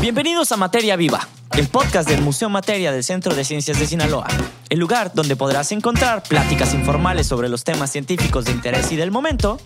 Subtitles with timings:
[0.00, 1.26] Bienvenidos a Materia Viva,
[1.56, 4.28] el podcast del Museo Materia del Centro de Ciencias de Sinaloa,
[4.68, 9.10] el lugar donde podrás encontrar pláticas informales sobre los temas científicos de interés y del
[9.10, 9.58] momento,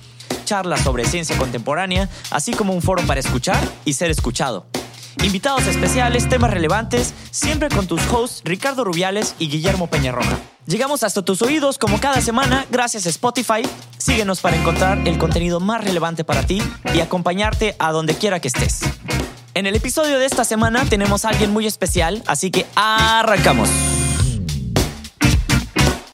[0.45, 4.67] charlas sobre ciencia contemporánea, así como un foro para escuchar y ser escuchado.
[5.23, 10.39] Invitados especiales, temas relevantes, siempre con tus hosts Ricardo Rubiales y Guillermo Peñarroja.
[10.67, 13.63] Llegamos hasta tus oídos como cada semana gracias a Spotify.
[13.99, 16.63] Síguenos para encontrar el contenido más relevante para ti
[16.95, 18.81] y acompañarte a donde quiera que estés.
[19.53, 23.69] En el episodio de esta semana tenemos a alguien muy especial, así que arrancamos.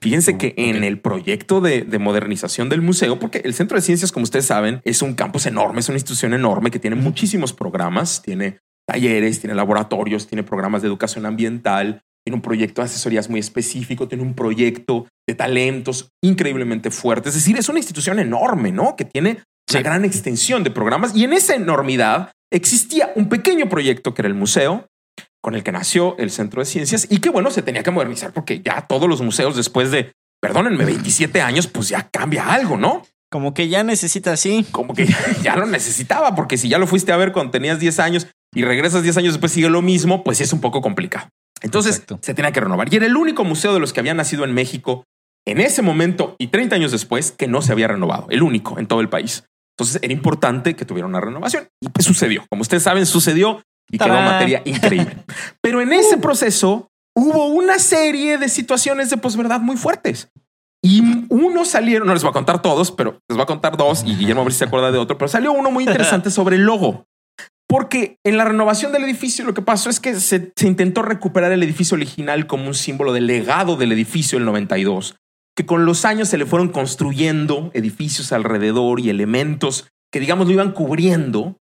[0.01, 4.11] Fíjense que en el proyecto de, de, modernización del museo, porque el Centro de Ciencias,
[4.11, 8.23] como ustedes saben, es un campus enorme, es una institución enorme que tiene muchísimos programas,
[8.23, 13.41] tiene talleres, tiene laboratorios, tiene programas de educación ambiental, tiene un proyecto de asesorías muy
[13.41, 17.29] específico, tiene un proyecto de talentos increíblemente fuerte.
[17.29, 18.97] Es decir, es una institución enorme, ¿no?
[18.97, 24.15] Que tiene una gran extensión de programas y en esa enormidad existía un pequeño proyecto
[24.15, 24.87] que era el museo
[25.43, 28.33] con el que nació el Centro de Ciencias y que bueno, se tenía que modernizar
[28.33, 33.03] porque ya todos los museos después de, perdónenme, 27 años, pues ya cambia algo, ¿no?
[33.31, 34.65] Como que ya necesita así.
[34.71, 35.07] Como que
[35.43, 38.63] ya, lo necesitaba, porque si ya lo fuiste a ver cuando tenías 10 años y
[38.65, 41.29] regresas 10 años después sigue lo mismo, pues es un poco complicado.
[41.63, 42.93] Entonces se tenía que renovar.
[42.93, 45.05] Y era el único museo de los que había nacido en México
[45.45, 48.27] en ese momento y 30 años después que no se había renovado.
[48.31, 49.45] El único en todo el país.
[49.79, 51.69] Entonces era importante que tuviera una renovación.
[51.81, 52.45] Y pues sucedió.
[52.49, 55.19] Como ustedes saben, sucedió y quedó materia increíble.
[55.61, 56.21] Pero en ese uh.
[56.21, 60.31] proceso hubo una serie de situaciones de posverdad muy fuertes.
[60.83, 64.05] Y uno salieron, no les voy a contar todos, pero les voy a contar dos
[64.07, 66.57] y Guillermo a ver si se acuerda de otro, pero salió uno muy interesante sobre
[66.57, 67.07] el logo.
[67.67, 71.51] Porque en la renovación del edificio lo que pasó es que se, se, intentó recuperar
[71.51, 75.17] el edificio original como un símbolo del legado del edificio del 92,
[75.57, 80.53] que con los años se le fueron construyendo edificios alrededor y elementos que digamos lo
[80.53, 81.57] iban cubriendo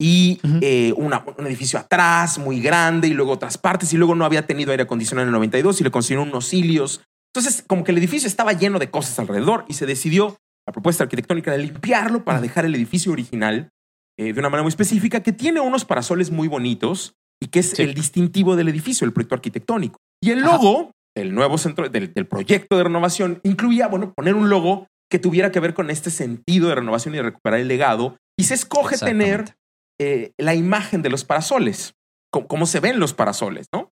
[0.00, 1.12] y eh, un
[1.46, 5.24] edificio atrás muy grande y luego otras partes y luego no había tenido aire acondicionado
[5.24, 7.02] en el 92 y le construyeron unos cilios.
[7.32, 11.04] Entonces como que el edificio estaba lleno de cosas alrededor y se decidió la propuesta
[11.04, 13.70] arquitectónica de limpiarlo para dejar el edificio original
[14.18, 17.78] eh, de una manera muy específica, que tiene unos parasoles muy bonitos y que es
[17.78, 19.98] el distintivo del edificio, el proyecto arquitectónico.
[20.20, 24.88] Y el logo del nuevo centro, del, proyecto de renovación, incluía, bueno, poner un logo
[25.10, 28.16] que tuviera que ver con este sentido de renovación y de recuperar el legado.
[28.38, 29.56] Y se escoge tener
[30.00, 31.94] eh, la imagen de los parasoles,
[32.30, 33.90] cómo, se ven los parasoles, ¿no?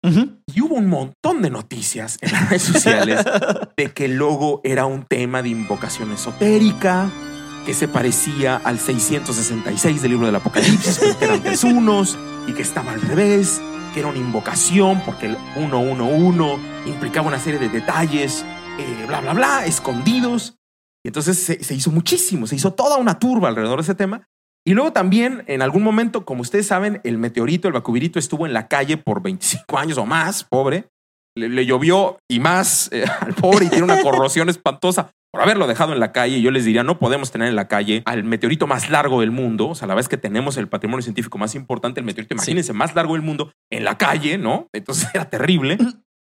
[0.46, 3.24] Y hubo un montón de noticias en las redes sociales
[3.76, 7.10] de que el logo era un tema de invocación esotérica,
[7.66, 12.16] que se parecía al 666 del libro del Apocalipsis, que eran tres unos
[12.46, 13.60] y que estaba al revés,
[13.92, 18.44] que era una invocación porque el 111 implicaba una serie de detalles,
[18.78, 20.56] eh, bla, bla, bla, escondidos.
[21.04, 24.26] Y entonces se, hizo muchísimo, se hizo toda una turba alrededor de ese tema.
[24.66, 28.52] Y luego también, en algún momento, como ustedes saben, el meteorito, el vacubirito, estuvo en
[28.52, 30.88] la calle por 25 años o más, pobre.
[31.36, 35.92] Le, llovió y más eh, al pobre y tiene una corrosión espantosa por haberlo dejado
[35.92, 38.90] en la calle, yo les diría, no podemos tener en la calle al meteorito más
[38.90, 42.00] largo del mundo, o sea, a la vez que tenemos el patrimonio científico más importante,
[42.00, 44.68] el meteorito, imagínense, más largo del mundo, en la calle, ¿no?
[44.72, 45.78] Entonces era terrible.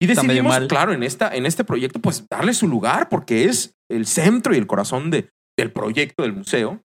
[0.00, 4.06] Y decidimos, claro, en, esta, en este proyecto, pues darle su lugar, porque es el
[4.06, 6.82] centro y el corazón de, del proyecto del museo.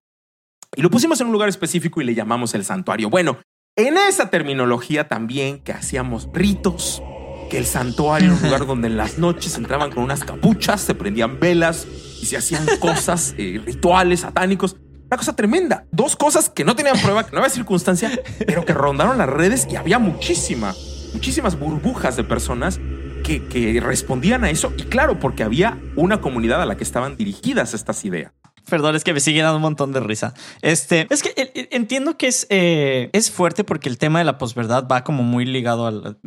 [0.76, 3.10] Y lo pusimos en un lugar específico y le llamamos el santuario.
[3.10, 3.38] Bueno,
[3.76, 7.02] en esa terminología también que hacíamos ritos,
[7.48, 10.94] que el santuario era un lugar donde en las noches entraban con unas capuchas, se
[10.94, 11.86] prendían velas
[12.20, 14.76] y se hacían cosas, eh, rituales satánicos.
[15.06, 15.86] Una cosa tremenda.
[15.90, 18.10] Dos cosas que no tenían prueba, que no había circunstancia,
[18.46, 20.74] pero que rondaron las redes y había muchísima,
[21.14, 22.78] muchísimas burbujas de personas
[23.24, 24.72] que, que respondían a eso.
[24.76, 28.32] Y claro, porque había una comunidad a la que estaban dirigidas estas ideas.
[28.68, 30.34] Perdón, es que me sigue dando un montón de risa.
[30.60, 34.36] Este, es que eh, eh, entiendo que es, es fuerte porque el tema de la
[34.36, 36.18] posverdad va como muy ligado al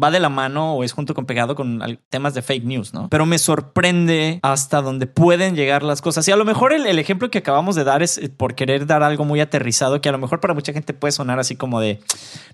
[0.00, 3.08] va de la mano o es junto con pegado con temas de fake news, ¿no?
[3.08, 6.26] Pero me sorprende hasta dónde pueden llegar las cosas.
[6.28, 9.02] Y a lo mejor el, ejemplo que acabamos de dar es eh, por querer dar
[9.02, 12.00] algo muy aterrizado que a lo mejor para mucha gente puede sonar así como de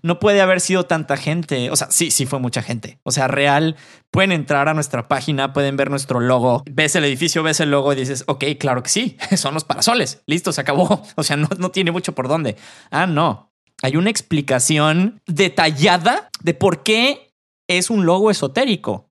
[0.02, 1.70] no puede haber sido tanta gente.
[1.70, 2.98] O sea, sí, sí fue mucha gente.
[3.02, 3.76] O sea, real,
[4.10, 7.92] pueden entrar a nuestra página, pueden ver nuestro logo, ves el edificio, ves el logo
[7.92, 10.22] y dices, ok, claro que sí, son los parasoles.
[10.26, 11.02] Listo, se acabó.
[11.16, 12.56] O sea, no, no tiene mucho por dónde.
[12.90, 13.52] Ah, no.
[13.82, 17.25] Hay una explicación detallada de por qué
[17.68, 19.10] es un logo esotérico.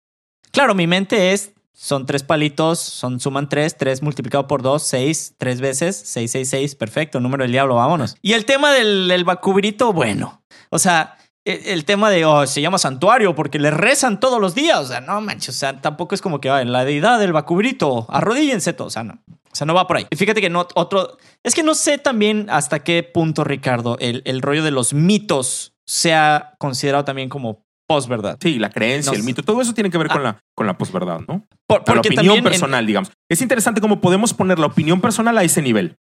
[0.51, 5.35] Claro, mi mente es, son tres palitos, son, suman tres, tres multiplicado por dos, seis,
[5.37, 8.15] tres veces, seis, seis, seis, perfecto, número del diablo, vámonos.
[8.21, 9.25] Y el tema del, del
[9.93, 14.39] bueno, o sea, e, el, tema de, oh, se llama santuario porque le rezan todos
[14.39, 17.19] los días, o sea, no manches, o sea, tampoco es como que, en la deidad
[17.19, 19.21] del bacubrito, arrodíllense todos, o sea, no.
[19.51, 20.07] O sea, no va por ahí.
[20.09, 21.17] Y fíjate que no, otro.
[21.41, 25.75] Es que no sé también hasta qué punto, Ricardo, el, el rollo de los mitos
[25.85, 28.37] sea considerado también como posverdad.
[28.41, 30.23] Sí, la creencia, el mito, todo eso tiene que ver con ah.
[30.23, 31.45] la, con la posverdad, ¿no?
[31.67, 33.11] Por, la opinión personal, digamos.
[33.29, 35.97] Es interesante cómo podemos poner la opinión personal a ese nivel.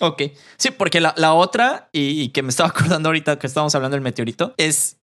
[0.00, 0.22] Ok.
[0.56, 4.02] Sí, porque la, la otra, y, que me estaba acordando ahorita que estábamos hablando del
[4.02, 4.98] meteorito, es.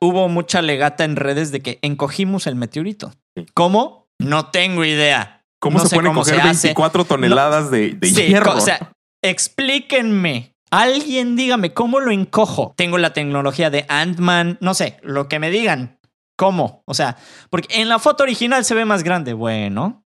[0.00, 3.12] hubo mucha legata en redes de que encogimos el meteorito.
[3.54, 4.08] ¿Cómo?
[4.18, 5.44] No tengo idea.
[5.60, 8.54] ¿Cómo se puede coger 24 toneladas de, de hierro?
[8.56, 8.92] O sea,
[9.22, 10.54] explíquenme.
[10.70, 12.74] Alguien dígame cómo lo encojo.
[12.76, 15.98] Tengo la tecnología de Ant-Man, no sé, lo que me digan.
[16.36, 16.82] ¿Cómo?
[16.86, 17.16] O sea,
[17.50, 19.32] porque en la foto original se ve más grande.
[19.32, 20.04] Bueno,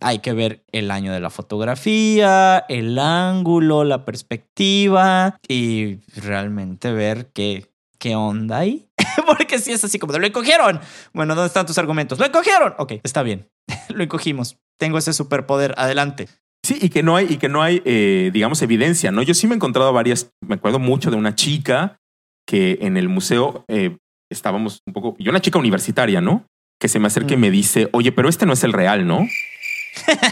[0.00, 7.30] hay que ver el año de la fotografía, el ángulo, la perspectiva y realmente ver
[7.32, 8.88] qué, qué onda hay.
[9.26, 10.80] Porque si es así como, lo encogieron.
[11.12, 12.18] Bueno, ¿dónde están tus argumentos?
[12.18, 12.74] Lo encogieron.
[12.78, 13.48] Ok, está bien.
[13.88, 14.56] lo encogimos.
[14.78, 15.74] Tengo ese superpoder.
[15.76, 16.28] Adelante.
[16.64, 19.22] Sí, y que no hay, y que no hay, eh, digamos, evidencia, ¿no?
[19.22, 21.98] Yo sí me he encontrado varias, me acuerdo mucho de una chica
[22.46, 23.96] que en el museo eh,
[24.30, 26.46] estábamos un poco, yo una chica universitaria, ¿no?
[26.80, 27.40] Que se me acerca y mm.
[27.40, 29.26] me dice, oye, pero este no es el real, ¿no?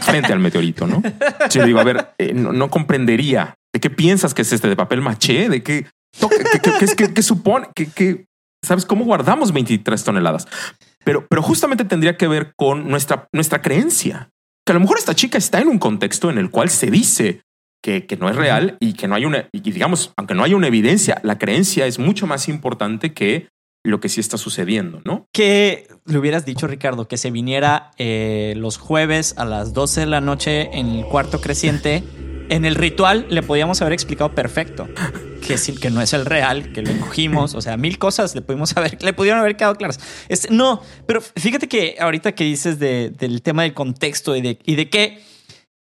[0.03, 1.03] frente al meteorito, ¿no?
[1.51, 3.55] Yo digo, a ver, eh, no, comprendería.
[3.73, 5.49] ¿De qué piensas que es este de papel maché?
[5.49, 5.87] ¿De qué,
[6.97, 7.69] qué, qué, supone?
[7.75, 8.25] ¿Qué,
[8.65, 10.47] ¿Sabes cómo guardamos 23 toneladas?
[11.05, 14.31] Pero, pero justamente tendría que ver con nuestra, nuestra creencia.
[14.67, 17.43] Que a lo mejor esta chica está en un contexto en el cual se dice
[17.83, 20.57] que, que no es real y que no hay una, y digamos, aunque no haya
[20.57, 23.49] una evidencia, la creencia es mucho más importante que
[23.85, 25.29] lo que sí está sucediendo, ¿no?
[25.33, 30.07] Que le hubieras dicho, Ricardo, que se viniera eh, los jueves a las 12 de
[30.07, 32.03] la noche en el cuarto creciente.
[32.49, 34.89] En el ritual le podíamos haber explicado perfecto
[35.47, 38.43] que, sí, que no es el real, que lo encogimos, o sea, mil cosas le
[38.43, 40.01] pudimos haber, le pudieron haber quedado claras.
[40.29, 44.77] Este, no, pero fíjate que ahorita que dices del tema del contexto y de, y
[44.77, 45.23] de qué,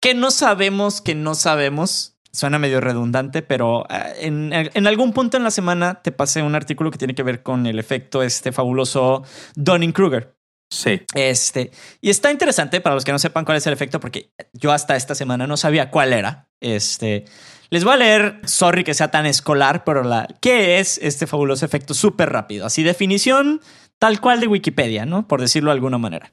[0.00, 5.36] que no sabemos que no sabemos, suena medio redundante, pero ah, en, en, algún punto
[5.36, 8.52] en la semana te pasé un artículo que tiene que ver con el efecto este
[8.52, 9.24] fabuloso
[9.56, 10.35] Dunning-Kruger.
[10.68, 11.02] Sí.
[11.14, 11.70] Este,
[12.00, 14.96] y está interesante para los que no sepan cuál es el efecto, porque yo hasta
[14.96, 16.48] esta semana no sabía cuál era.
[16.60, 17.24] Este,
[17.70, 21.64] les voy a leer, sorry que sea tan escolar, pero la, ¿qué es este fabuloso
[21.64, 22.66] efecto súper rápido?
[22.66, 23.60] Así, definición
[23.98, 25.26] tal cual de Wikipedia, ¿no?
[25.26, 26.32] Por decirlo de alguna manera.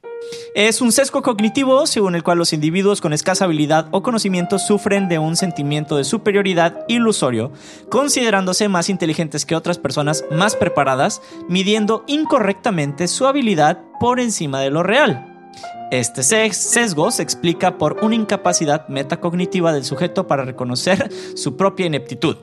[0.55, 5.09] Es un sesgo cognitivo según el cual los individuos con escasa habilidad o conocimiento sufren
[5.09, 7.51] de un sentimiento de superioridad ilusorio,
[7.89, 14.69] considerándose más inteligentes que otras personas más preparadas, midiendo incorrectamente su habilidad por encima de
[14.69, 15.29] lo real.
[15.91, 22.37] Este sesgo se explica por una incapacidad metacognitiva del sujeto para reconocer su propia ineptitud.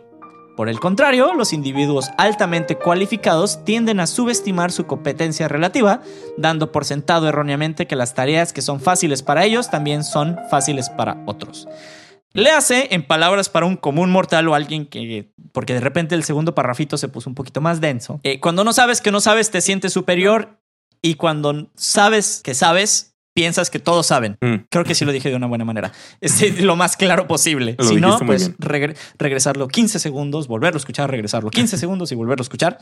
[0.60, 6.02] Por el contrario, los individuos altamente cualificados tienden a subestimar su competencia relativa,
[6.36, 10.90] dando por sentado erróneamente que las tareas que son fáciles para ellos también son fáciles
[10.90, 11.66] para otros.
[12.34, 16.24] Le hace en palabras para un común mortal o alguien que, porque de repente el
[16.24, 18.20] segundo parrafito se puso un poquito más denso.
[18.22, 20.60] Eh, cuando no sabes que no sabes, te sientes superior
[21.00, 23.09] y cuando sabes que sabes,
[23.40, 24.36] piensas que todos saben.
[24.42, 24.66] Mm.
[24.68, 25.92] Creo que sí lo dije de una buena manera.
[26.20, 27.74] Es lo más claro posible.
[27.80, 32.44] si no, pues regresarlo 15 segundos, volverlo a escuchar, regresarlo 15 segundos y volverlo a
[32.44, 32.78] escuchar.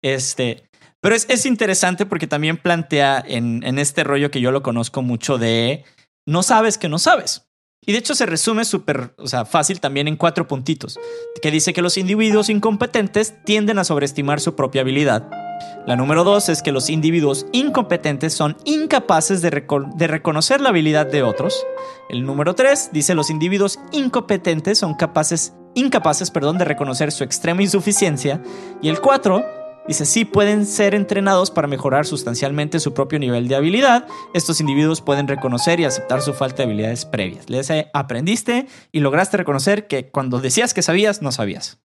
[0.00, 0.64] Este,
[1.02, 5.02] pero es, es interesante porque también plantea en, en este rollo que yo lo conozco
[5.02, 5.84] mucho de
[6.26, 7.44] no sabes que no sabes.
[7.84, 10.98] Y de hecho se resume súper, o sea, fácil también en cuatro puntitos,
[11.42, 15.47] que dice que los individuos incompetentes tienden a sobreestimar su propia habilidad
[15.86, 21.22] la número dos es que los individuos incompetentes son incapaces de, reconocer la habilidad de
[21.22, 21.66] otros.
[22.10, 27.62] El número tres dice los individuos incompetentes son capaces, incapaces perdón, de reconocer su extrema
[27.62, 28.42] insuficiencia.
[28.82, 29.42] Y el cuatro
[29.86, 34.06] dice sí pueden ser entrenados para mejorar sustancialmente su propio nivel de habilidad.
[34.34, 37.48] Estos individuos pueden reconocer y aceptar su falta de habilidades previas.
[37.48, 41.80] Le dice aprendiste y lograste reconocer que cuando decías que sabías, no sabías.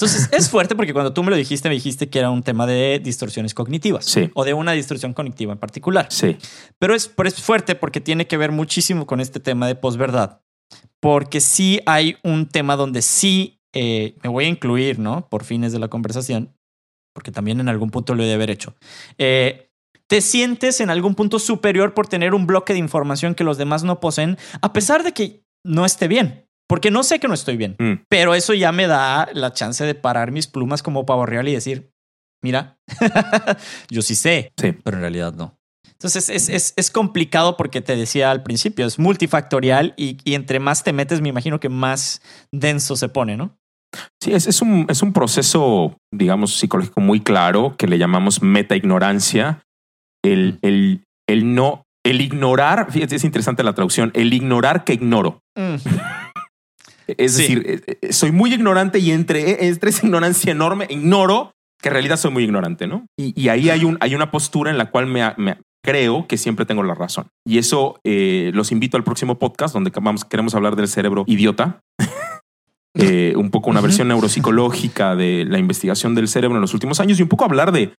[0.00, 2.66] Entonces es fuerte porque cuando tú me lo dijiste, me dijiste que era un tema
[2.66, 4.06] de distorsiones cognitivas.
[4.06, 4.30] Sí.
[4.32, 6.06] O de una distorsión cognitiva en particular.
[6.08, 6.38] Sí.
[6.78, 10.40] Pero es, pero es fuerte porque tiene que ver muchísimo con este tema de posverdad.
[11.00, 15.28] Porque sí hay un tema donde sí eh, me voy a incluir, ¿no?
[15.28, 16.56] Por fines de la conversación,
[17.12, 18.74] porque también en algún punto lo he de haber hecho.
[19.18, 19.70] Eh,
[20.06, 23.84] te sientes en algún punto superior por tener un bloque de información que los demás
[23.84, 26.49] no poseen, a pesar de que no esté bien.
[26.70, 28.04] Porque no sé que no estoy bien, mm.
[28.08, 31.52] pero eso ya me da la chance de parar mis plumas como pavo real y
[31.52, 31.90] decir,
[32.44, 32.78] mira,
[33.90, 34.70] yo sí sé, sí.
[34.84, 35.58] pero en realidad no.
[35.88, 40.60] Entonces es, es, es, complicado porque te decía al principio, es multifactorial y, y, entre
[40.60, 42.22] más te metes, me imagino que más
[42.52, 43.58] denso se pone, ¿no?
[44.22, 49.64] Sí, es, es, un, es un proceso, digamos, psicológico muy claro que le llamamos meta-ignorancia.
[50.22, 55.40] El, el, el no, el ignorar, fíjate, es interesante la traducción, el ignorar que ignoro.
[55.56, 55.74] Mm.
[57.18, 61.88] Es decir, eh, eh, soy muy ignorante y entre, entre esa ignorancia enorme ignoro que
[61.88, 63.06] en realidad soy muy ignorante, ¿no?
[63.16, 66.82] Y, ahí hay, un, hay una postura en la cual me, creo que siempre tengo
[66.82, 67.28] la razón.
[67.46, 71.80] Y eso los invito al próximo podcast donde vamos, queremos hablar del cerebro idiota.
[73.34, 77.22] un poco una versión neuropsicológica de la investigación del cerebro en los últimos años y
[77.22, 77.94] un poco hablar de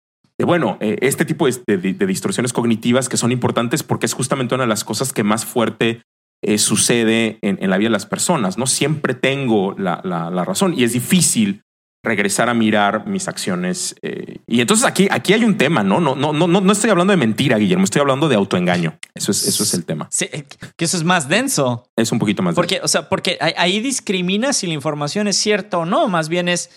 [0.45, 4.69] bueno, eh, este tipo de, distorsiones cognitivas que son importantes porque es justamente una de
[4.69, 6.01] las cosas que más fuerte
[6.43, 8.57] eh, sucede en, la vida de las personas.
[8.57, 10.01] No siempre tengo la,
[10.45, 11.63] razón y es difícil
[12.03, 13.95] regresar a mirar mis acciones.
[14.01, 15.99] Eh, y entonces aquí, aquí hay un tema, ¿no?
[15.99, 18.97] No, no, no, no estoy hablando de mentira, Guillermo, estoy hablando de autoengaño.
[19.13, 20.07] Eso es, eso es el tema.
[20.09, 20.27] Sí,
[20.75, 21.87] que eso es más denso.
[21.95, 25.77] Es un poquito más porque, O sea, porque ahí discrimina si la información es cierta
[25.77, 26.71] o no, más bien es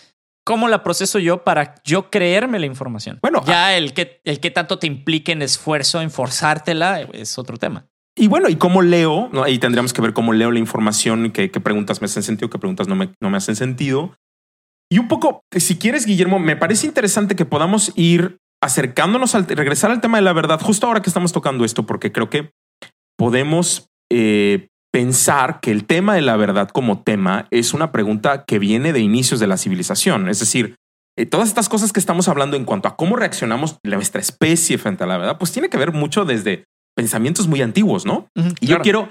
[0.44, 3.18] ¿Cómo la proceso yo para yo creerme la información?
[3.22, 7.38] Bueno, ya ah, el que, el que tanto te implique en esfuerzo, en forzártela, es
[7.38, 7.86] otro tema.
[8.16, 9.42] Y bueno, y cómo leo, ¿no?
[9.42, 12.58] ahí tendríamos que ver cómo leo la información, qué, qué preguntas me hacen sentido, qué
[12.58, 14.14] preguntas no me, no me hacen sentido.
[14.90, 19.90] Y un poco, si quieres, Guillermo, me parece interesante que podamos ir acercándonos al regresar
[19.90, 22.52] al tema de la verdad, justo ahora que estamos tocando esto, porque creo que
[23.18, 28.60] podemos eh, pensar que el tema de la verdad como tema es una pregunta que
[28.60, 30.28] viene de inicios de la civilización.
[30.28, 30.76] Es decir,
[31.18, 35.04] eh, todas estas cosas que estamos hablando en cuanto a cómo reaccionamos nuestra especie frente
[35.04, 38.28] a la verdad, pues tiene que ver mucho desde pensamientos muy antiguos, ¿no?
[38.60, 39.10] y yo quiero,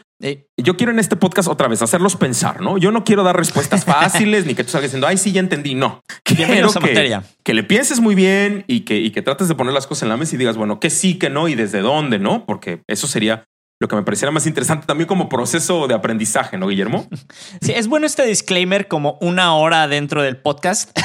[0.58, 2.78] yo quiero en este podcast otra vez hacerlos pensar, ¿no?
[2.78, 5.76] Yo no quiero dar respuestas fáciles ni que tú salgas diciendo, ay, sí, ya entendí.
[5.76, 9.74] No, quiero que, que, le pienses muy bien y que, y que trates de poner
[9.74, 12.20] las cosas en la mesa y digas, bueno, que sí, que no y desde dónde,
[12.20, 12.46] ¿no?
[12.46, 13.46] Porque eso sería
[13.84, 17.08] lo que me pareciera más interesante también como proceso de aprendizaje, ¿no, Guillermo?
[17.62, 20.98] Sí, es bueno este disclaimer como una hora dentro del podcast.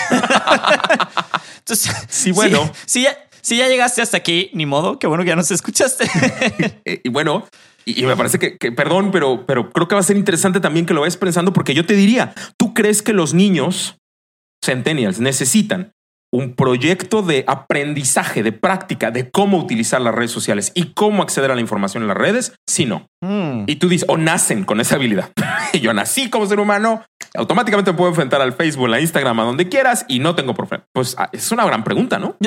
[1.59, 2.71] Entonces, sí, bueno.
[2.87, 3.17] Si, ya,
[3.49, 6.07] si ya llegaste hasta aquí, ni modo, qué bueno que ya nos escuchaste.
[7.03, 7.47] y bueno,
[7.87, 10.93] y, me parece que, perdón, pero, pero creo que va a ser interesante también que
[10.93, 13.97] lo vayas pensando porque yo te diría, ¿tú crees que los niños
[14.63, 15.93] centennials necesitan
[16.31, 21.51] un proyecto de aprendizaje, de práctica, de cómo utilizar las redes sociales y cómo acceder
[21.51, 23.09] a la información en las redes, si no.
[23.21, 23.65] Hmm.
[23.67, 25.33] Y tú dices, o nacen con esa habilidad.
[25.73, 27.03] y yo nací como ser humano,
[27.35, 30.85] automáticamente me puedo enfrentar al Facebook, a Instagram, a donde quieras y no tengo problema.
[30.93, 32.37] Pues ah, es una gran pregunta, ¿no?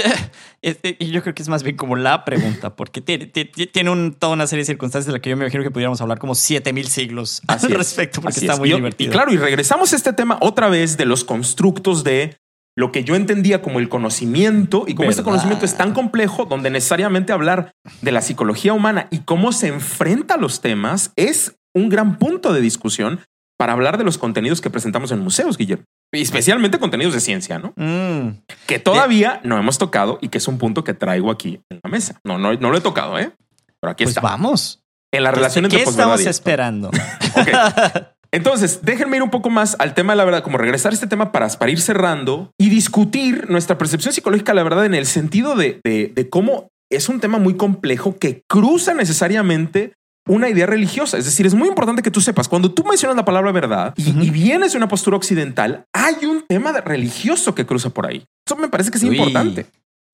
[0.62, 4.46] Y yo creo que es más bien como la pregunta, porque tiene, tiene toda una
[4.46, 7.42] serie de circunstancias de las que yo me imagino que pudiéramos hablar como 7000 siglos
[7.48, 9.10] al respecto, porque está muy divertido.
[9.10, 12.38] Y claro, y regresamos a este tema otra vez de los constructos de
[12.78, 16.70] lo que yo entendía como el conocimiento y como ese conocimiento es tan complejo donde
[16.70, 21.90] necesariamente hablar de la psicología humana y cómo se enfrenta a los temas es un
[21.90, 23.20] gran punto de discusión
[23.58, 25.86] para hablar de los contenidos que presentamos en museos, Guillermo.
[26.14, 27.74] Y especialmente contenidos de ciencia, ¿no?
[27.76, 28.42] Mm.
[28.66, 31.90] Que todavía no hemos tocado y que es un punto que traigo aquí en la
[31.90, 32.20] mesa.
[32.24, 33.32] No, no, no lo he tocado, ¿eh?
[33.80, 34.22] Pero aquí pues está.
[34.22, 34.82] vamos.
[35.14, 36.90] En la relación entre ¿Qué estamos esperando?
[38.34, 41.08] Entonces, déjenme ir un poco más al tema de la verdad, como regresar a este
[41.08, 45.06] tema para, para ir cerrando y discutir nuestra percepción psicológica de la verdad en el
[45.06, 49.94] sentido de, de, cómo es un tema muy complejo que cruza necesariamente
[50.28, 51.18] una idea religiosa.
[51.18, 54.30] Es decir, es muy importante que tú sepas, cuando tú mencionas la palabra verdad y,
[54.30, 58.24] vienes de una postura occidental, hay un tema religioso que cruza por ahí.
[58.48, 59.66] Eso me parece que es importante.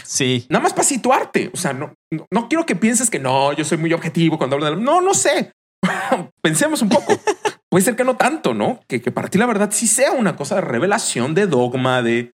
[0.03, 0.45] Sí.
[0.49, 1.51] Nada más para situarte.
[1.53, 1.93] O sea, no,
[2.31, 4.81] no, quiero que pienses que no, yo soy muy objetivo cuando hablo de...
[4.81, 5.51] No, no sé.
[6.41, 7.13] Pensemos un poco.
[7.77, 8.79] Puede ser que no tanto, ¿no?
[8.87, 12.33] Que, que para ti la verdad sí sea una cosa de revelación, de dogma, de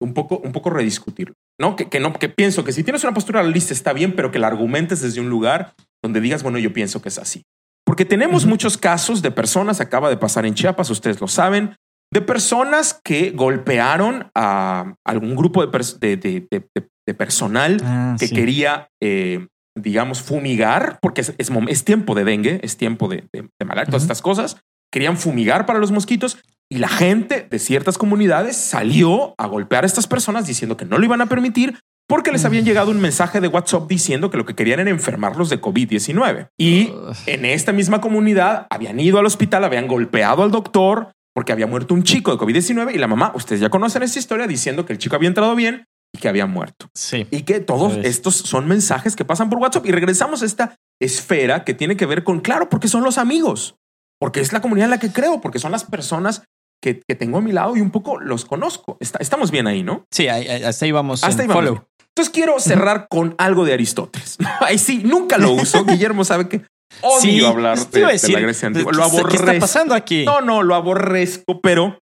[0.00, 1.74] un poco, un poco rediscutirlo, ¿no?
[1.74, 4.38] Que, que no, que pienso que si tienes una postura lista está bien, pero que
[4.38, 7.42] la argumentes desde un lugar donde digas, bueno, yo pienso que es así.
[7.84, 11.74] Porque tenemos muchos casos de personas, acaba de pasar en Chiapas, ustedes lo saben,
[12.12, 19.48] de personas que golpearon a algún grupo de, de, de, personal ah, que quería eh,
[19.76, 23.48] digamos, fumigar, porque es, es, tiempo de dengue, es tiempo de, de,
[23.86, 24.56] todas estas cosas.
[24.94, 26.38] Querían fumigar para los mosquitos
[26.70, 30.98] y la gente de ciertas comunidades salió a golpear a estas personas diciendo que no
[30.98, 34.46] lo iban a permitir porque les habían llegado un mensaje de WhatsApp diciendo que lo
[34.46, 36.46] que querían era enfermarlos de COVID-19.
[36.56, 36.92] Y
[37.26, 41.92] en esta misma comunidad habían ido al hospital, habían golpeado al doctor porque había muerto
[41.92, 45.00] un chico de COVID-19 y la mamá, ustedes ya conocen esta historia diciendo que el
[45.00, 46.88] chico había entrado bien y que había muerto.
[46.94, 47.26] Sí.
[47.32, 51.64] Y que todos estos son mensajes que pasan por WhatsApp y regresamos a esta esfera
[51.64, 53.74] que tiene que ver con, claro, porque son los amigos,
[54.20, 56.42] porque es la comunidad en la que creo, porque son las personas
[56.82, 58.98] que, tengo a mi lado y un poco los conozco.
[59.00, 60.04] estamos bien ahí, ¿no?
[60.10, 61.24] Sí, hasta ahí vamos.
[61.24, 61.80] Hasta ahí vamos.
[62.08, 64.36] Entonces quiero cerrar con algo de Aristóteles.
[64.60, 65.84] Ahí sí, nunca lo uso.
[65.86, 66.64] Guillermo sabe que
[67.02, 68.92] odio hablar de, la Grecia antigua.
[68.92, 69.28] Lo aborrezco.
[69.30, 70.24] ¿Qué está pasando aquí?
[70.24, 71.98] No, no, lo aborrezco, pero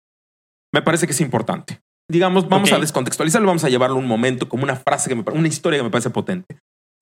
[0.73, 4.65] me parece que es importante digamos, vamos a descontextualizarlo, vamos a llevarlo un momento como
[4.65, 6.59] una frase que me una historia que me parece potente.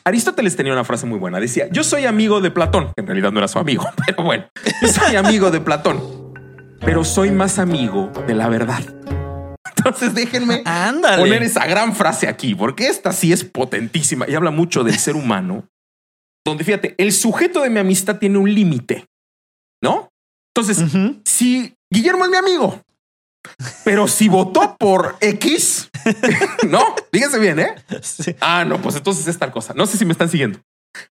[0.06, 1.40] Aristóteles tenía una frase muy buena.
[1.40, 2.92] Decía, yo soy amigo de Platón.
[2.94, 4.46] En realidad no era su amigo, pero bueno,
[4.80, 6.00] yo soy amigo de Platón.
[6.78, 8.84] pero soy más amigo de la verdad.
[9.76, 10.62] Entonces déjenme
[11.18, 15.16] poner esa gran frase aquí, porque esta sí es potentísima y habla mucho del ser
[15.16, 15.66] humano,
[16.46, 19.06] donde fíjate, el sujeto de mi amistad tiene un límite,
[19.82, 20.08] ¿no?
[20.54, 20.84] Entonces,
[21.24, 22.80] si Guillermo es mi amigo,
[23.84, 25.90] pero si votó por X,
[26.68, 26.80] no,
[27.12, 27.74] fíjense bien, ¿eh?
[28.40, 29.74] Ah, no, pues entonces es tal cosa.
[29.74, 30.60] No sé si me están siguiendo.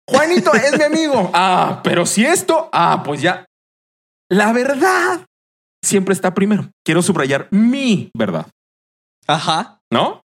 [0.08, 1.30] Juanito es mi amigo.
[1.34, 3.46] Ah, pero si esto, ah, pues ya.
[4.28, 5.24] La verdad
[5.84, 6.70] siempre está primero.
[6.84, 8.46] Quiero subrayar mi verdad.
[9.26, 9.78] Ajá.
[9.92, 10.20] ¿No?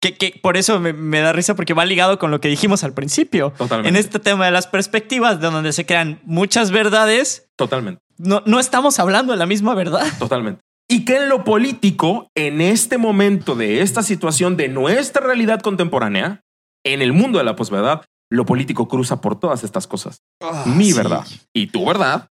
[0.00, 2.92] Que, que por eso me, da risa porque va ligado con lo que dijimos al
[2.92, 3.52] principio.
[3.56, 3.88] Totalmente.
[3.88, 7.48] En este tema de las perspectivas, de donde se crean muchas verdades.
[7.56, 8.00] Totalmente.
[8.18, 10.06] No, no estamos hablando de la misma verdad.
[10.18, 10.60] Totalmente.
[10.88, 16.42] Y que en lo político, en este momento de esta situación de nuestra realidad contemporánea,
[16.84, 20.22] en el mundo de la posverdad, lo político cruza por todas estas cosas.
[20.42, 21.24] Ah, Mi verdad
[21.54, 22.28] y tu verdad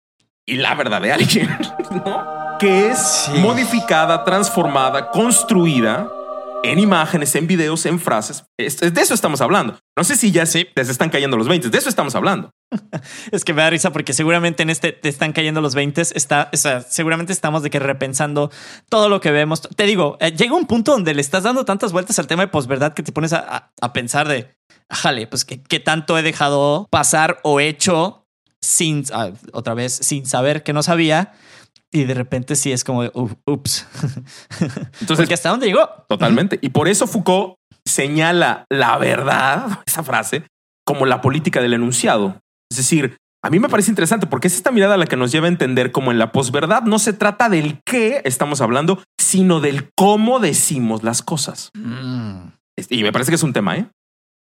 [0.46, 1.48] y la verdad de alguien,
[1.90, 2.58] ¿no?
[2.58, 6.10] Que es modificada, transformada, construida
[6.62, 8.44] en imágenes, en videos, en frases.
[8.56, 9.78] De eso estamos hablando.
[9.96, 10.66] No sé si ya sí.
[10.74, 11.70] les están cayendo los 20.
[11.70, 12.50] De eso estamos hablando.
[13.32, 16.00] es que me da risa porque seguramente en este te están cayendo los 20.
[16.00, 18.50] Está, o sea, seguramente estamos de que repensando
[18.88, 19.62] todo lo que vemos.
[19.62, 22.48] Te digo, eh, llega un punto donde le estás dando tantas vueltas al tema de
[22.48, 24.54] posverdad que te pones a, pensar de,
[24.90, 28.26] jale, pues ¿qué, tanto he dejado pasar o hecho
[28.60, 31.32] sin, ah, otra vez, sin saber que no sabía
[31.92, 33.02] y de repente sí es como,
[33.46, 33.86] ups.
[35.00, 35.88] Entonces, ¿hasta dónde llegó?
[36.08, 36.58] Totalmente.
[36.62, 37.56] Y por eso Foucault
[37.86, 40.44] señala la verdad, esa frase,
[40.86, 42.40] como la política del enunciado.
[42.70, 45.46] Es decir, a mí me parece interesante porque es esta mirada la que nos lleva
[45.46, 49.90] a entender como en la posverdad no se trata del qué estamos hablando, sino del
[49.96, 51.70] cómo decimos las cosas.
[51.74, 52.48] Mm.
[52.88, 53.88] Y me parece que es un tema, ¿eh?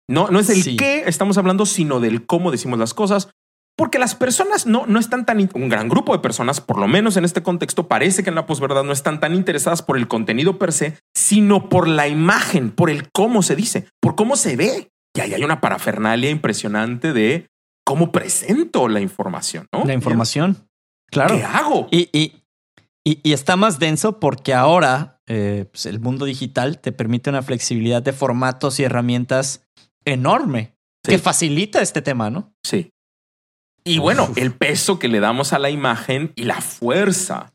[0.09, 3.29] No, no es el qué estamos hablando, sino del cómo decimos las cosas.
[3.77, 7.17] Porque las personas no, no están tan, un gran grupo de personas, por lo menos
[7.17, 10.59] en este contexto, parece que en la posverdad no están tan interesadas por el contenido
[10.59, 14.91] per se, sino por la imagen, por el cómo se dice, por cómo se ve.
[15.15, 17.47] Y ahí hay una parafernalia impresionante de
[17.85, 19.83] cómo presento la información, ¿no?
[19.85, 20.69] La información.
[21.09, 21.35] Claro.
[21.35, 21.87] ¿Qué hago?
[21.91, 22.43] Y, y,
[23.03, 28.01] y, está más denso porque ahora eh, pues, el mundo digital te permite una flexibilidad
[28.01, 29.67] de formatos y herramientas
[30.05, 32.53] enorme que facilita este tema, ¿no?
[32.63, 32.91] Sí.
[33.83, 37.53] Y bueno, el peso que le damos a la imagen y la fuerza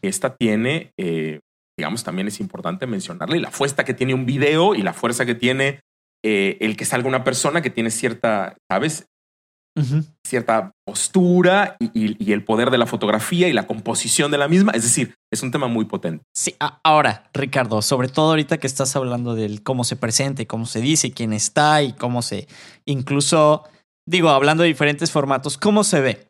[0.00, 1.40] que esta tiene, eh,
[1.78, 3.38] digamos, también es importante mencionarle.
[3.38, 5.80] Y la fuerza que tiene un video y la fuerza que tiene
[6.24, 9.06] eh, el que salga una persona que tiene cierta, ¿sabes?
[10.26, 11.90] Cierta postura y,
[12.22, 14.72] y, el poder de la fotografía y la composición de la misma.
[14.72, 16.22] Es decir, es un tema muy potente.
[16.36, 16.54] Sí,
[16.84, 20.82] ahora, Ricardo, sobre todo ahorita que estás hablando del cómo se presenta y cómo se
[20.82, 22.48] dice, quién está y cómo se
[22.84, 23.64] incluso
[24.06, 26.28] digo, hablando de diferentes formatos, ¿cómo se ve?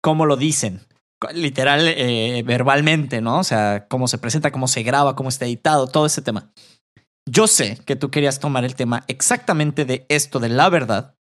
[0.00, 0.80] ¿Cómo lo dicen?
[1.32, 3.38] Literal, eh, verbalmente, ¿no?
[3.38, 6.50] O sea, cómo se presenta, cómo se graba, cómo está editado, todo ese tema.
[7.26, 11.14] Yo sé que tú querías tomar el tema exactamente de esto de la verdad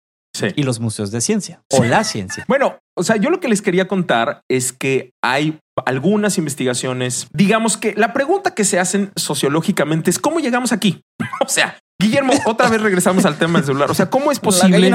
[0.56, 2.44] y los museos de ciencia o la ciencia.
[2.48, 7.76] Bueno, o sea, yo lo que les quería contar es que hay algunas investigaciones, digamos
[7.76, 11.02] que la pregunta que se hacen sociológicamente es cómo llegamos aquí.
[11.44, 13.90] o sea, Guillermo, otra vez regresamos al tema del celular.
[13.90, 14.90] O sea, ¿cómo es posible?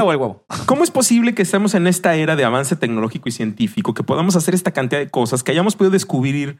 [0.66, 4.36] ¿Cómo es posible que estemos en esta era de avance tecnológico y científico, que podamos
[4.36, 6.58] hacer esta cantidad de cosas, que hayamos podido descubrir,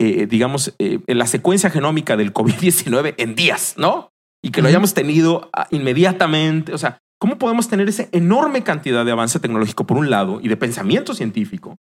[0.00, 4.10] eh, digamos, eh, la secuencia genómica del COVID-19 en días, ¿no?
[4.42, 6.72] Y que lo hayamos tenido ah, inmediatamente.
[6.72, 10.48] O sea, ¿cómo podemos tener esa enorme cantidad de avance tecnológico por un lado y
[10.48, 11.76] de pensamiento científico?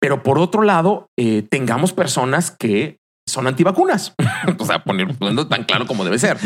[0.00, 2.99] Pero por otro lado, eh, tengamos personas que
[3.30, 4.14] son antivacunas.
[4.58, 6.38] o sea, poniendo tan claro como debe ser.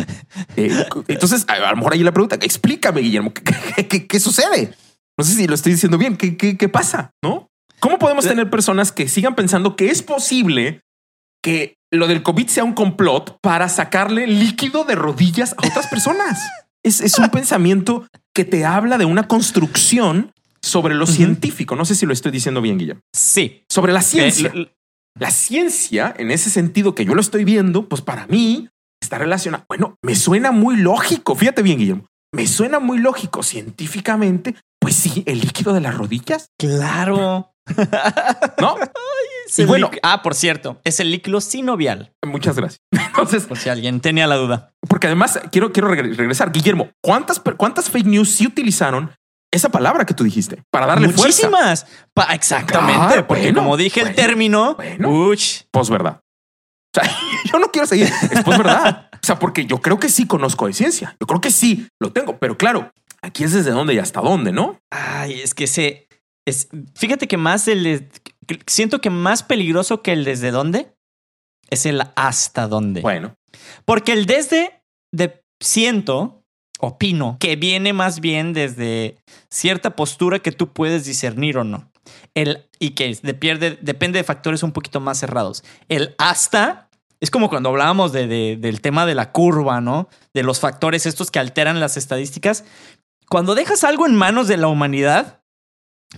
[0.57, 4.75] Eh, entonces, a, lo mejor ahí la pregunta, explícame, Guillermo, ¿qué, sucede?
[5.19, 6.17] No sé si lo estoy diciendo bien.
[6.17, 7.11] ¿Qué, qué, pasa?
[7.23, 7.49] ¿No?
[7.81, 10.83] ¿Cómo podemos tener personas que sigan pensando que es posible
[11.43, 16.41] que lo del COVID sea un complot para sacarle líquido de rodillas a otras personas?
[16.85, 21.75] es, es un pensamiento que te habla de una construcción sobre lo científico.
[21.77, 23.03] No sé si lo estoy diciendo bien, Guillermo.
[23.13, 23.65] Sí.
[23.69, 24.53] Sobre la ciencia.
[25.19, 28.69] La ciencia, en ese sentido que yo lo estoy viendo, pues para mí
[29.01, 29.65] está relacionada.
[29.69, 31.37] Bueno, me suena muy lógico.
[31.37, 32.07] Fíjate bien, Guillermo.
[32.33, 34.57] Me suena muy lógico científicamente.
[34.81, 36.49] Pues sí, el líquido de las rodillas.
[36.59, 37.55] Claro.
[38.61, 38.77] ¿No?
[39.57, 42.13] y bueno, ah, por cierto, es el líquido sinovial.
[42.27, 42.81] Muchas gracias.
[42.91, 44.73] Entonces, por si alguien tenía la duda.
[44.89, 46.51] Porque además quiero, quiero regresar.
[46.51, 49.13] Guillermo, ¿cuántas, ¿cuántas fake news sí utilizaron
[49.55, 51.87] esa palabra que tú dijiste para darle Muchísimas.
[52.33, 53.23] exactamente.
[53.23, 54.77] porque como dije el término,
[55.71, 56.21] pues verdad.
[56.97, 57.11] O sea,
[57.53, 58.09] yo no quiero seguir.
[58.31, 59.09] Es verdad.
[59.13, 61.17] O sea, porque yo creo que sí conozco de ciencia.
[61.21, 64.53] Yo creo que sí lo tengo, pero claro, aquí es desde dónde y hasta dónde,
[64.53, 64.79] ¿no?
[64.91, 68.09] Ay, es que es, fíjate que más el,
[68.67, 70.95] siento que más peligroso que el desde dónde
[71.71, 73.01] es el hasta dónde.
[73.01, 73.35] Bueno.
[73.85, 76.44] Porque el desde de siento,
[76.87, 79.17] opino, que viene más bien desde
[79.51, 81.91] cierta postura que tú puedes discernir o no.
[82.35, 85.65] El, y que de pierde, depende de factores un poquito más cerrados.
[85.89, 86.89] El hasta
[87.21, 90.09] es como cuando hablábamos de, del tema de la curva, ¿no?
[90.35, 92.65] De los factores estos que alteran las estadísticas.
[93.31, 95.43] Cuando dejas algo en manos de la humanidad,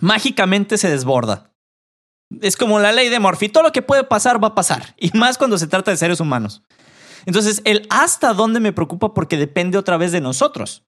[0.00, 1.52] mágicamente se desborda.
[2.40, 5.16] Es como la ley de Morphy, todo lo que puede pasar va a pasar, y
[5.16, 6.62] más cuando se trata de seres humanos.
[7.26, 10.84] Entonces, el hasta dónde me preocupa porque depende otra vez de nosotros.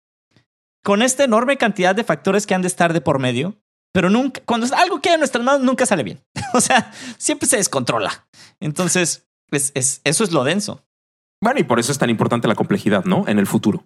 [0.83, 3.61] Con esta enorme cantidad de factores que han de estar de por medio,
[3.93, 6.23] pero nunca, cuando algo queda en nuestras manos, nunca sale bien.
[6.55, 8.27] o sea, siempre se descontrola.
[8.61, 10.85] Entonces, es, eso es lo denso.
[11.43, 13.25] Bueno, y por eso es tan importante la complejidad, ¿no?
[13.27, 13.85] En el futuro.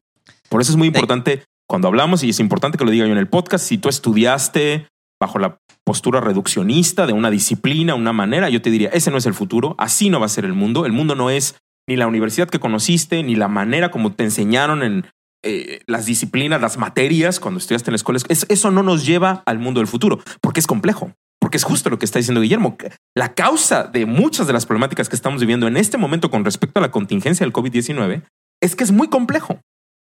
[0.49, 3.19] Por eso es muy importante cuando hablamos, y es importante que lo diga yo en
[3.19, 4.89] el podcast, si tú estudiaste
[5.21, 9.27] bajo la postura reduccionista de una disciplina, una manera, yo te diría, ese no es
[9.27, 10.85] el futuro, así no va a ser el mundo.
[10.85, 11.57] El mundo no es
[11.93, 15.07] ni la universidad que conociste, ni la manera como te enseñaron en
[15.45, 18.19] eh, las disciplinas, las materias cuando estudiaste en la escuela.
[18.29, 21.99] eso no nos lleva al mundo del futuro, porque es complejo, porque es justo lo
[21.99, 22.79] que está diciendo Guillermo.
[23.15, 26.79] La causa de muchas de las problemáticas que estamos viviendo en este momento con respecto
[26.79, 28.23] a la contingencia del COVID-19
[28.63, 29.61] es que es muy complejo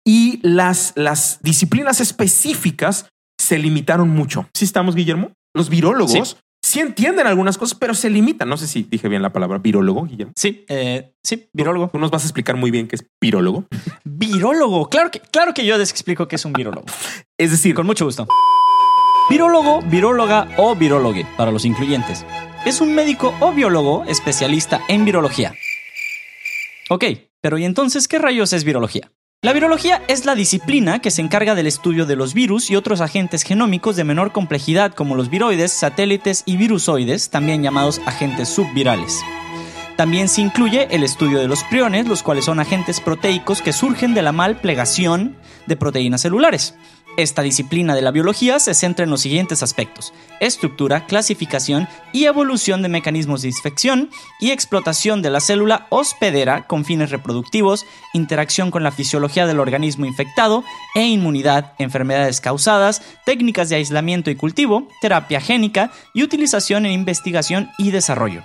[0.06, 4.48] y las, las disciplinas específicas se limitaron mucho.
[4.54, 5.34] ¿Sí estamos, Guillermo?
[5.54, 6.38] Los virólogos.
[6.80, 8.50] Entienden algunas cosas, pero se limitan.
[8.50, 10.34] No sé si dije bien la palabra virólogo, Guillermo.
[10.36, 11.90] Sí, eh, sí, virólogo.
[11.90, 13.66] Tú nos vas a explicar muy bien qué es virólogo.
[14.04, 14.90] Virólogo.
[14.90, 16.86] Claro que, claro que yo les explico qué es un virólogo.
[17.38, 18.28] es decir, con mucho gusto.
[19.30, 22.26] Virólogo, viróloga o virólogue para los incluyentes.
[22.66, 25.54] Es un médico o biólogo especialista en virología.
[26.90, 27.06] Ok,
[27.42, 29.12] pero ¿y entonces qué rayos es virología?
[29.44, 33.02] La virología es la disciplina que se encarga del estudio de los virus y otros
[33.02, 39.20] agentes genómicos de menor complejidad como los viroides, satélites y virusoides, también llamados agentes subvirales.
[39.98, 44.14] También se incluye el estudio de los priones, los cuales son agentes proteicos que surgen
[44.14, 46.76] de la malplegación de proteínas celulares.
[47.16, 52.82] Esta disciplina de la biología se centra en los siguientes aspectos, estructura, clasificación y evolución
[52.82, 58.82] de mecanismos de infección y explotación de la célula hospedera con fines reproductivos, interacción con
[58.82, 60.64] la fisiología del organismo infectado
[60.96, 67.70] e inmunidad, enfermedades causadas, técnicas de aislamiento y cultivo, terapia génica y utilización en investigación
[67.78, 68.44] y desarrollo.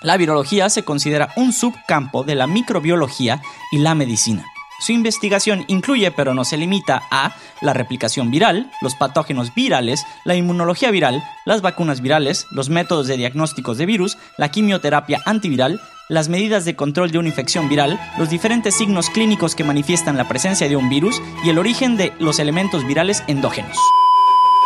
[0.00, 4.46] La virología se considera un subcampo de la microbiología y la medicina.
[4.78, 10.34] Su investigación incluye, pero no se limita a, la replicación viral, los patógenos virales, la
[10.34, 16.28] inmunología viral, las vacunas virales, los métodos de diagnósticos de virus, la quimioterapia antiviral, las
[16.28, 20.68] medidas de control de una infección viral, los diferentes signos clínicos que manifiestan la presencia
[20.68, 23.78] de un virus y el origen de los elementos virales endógenos.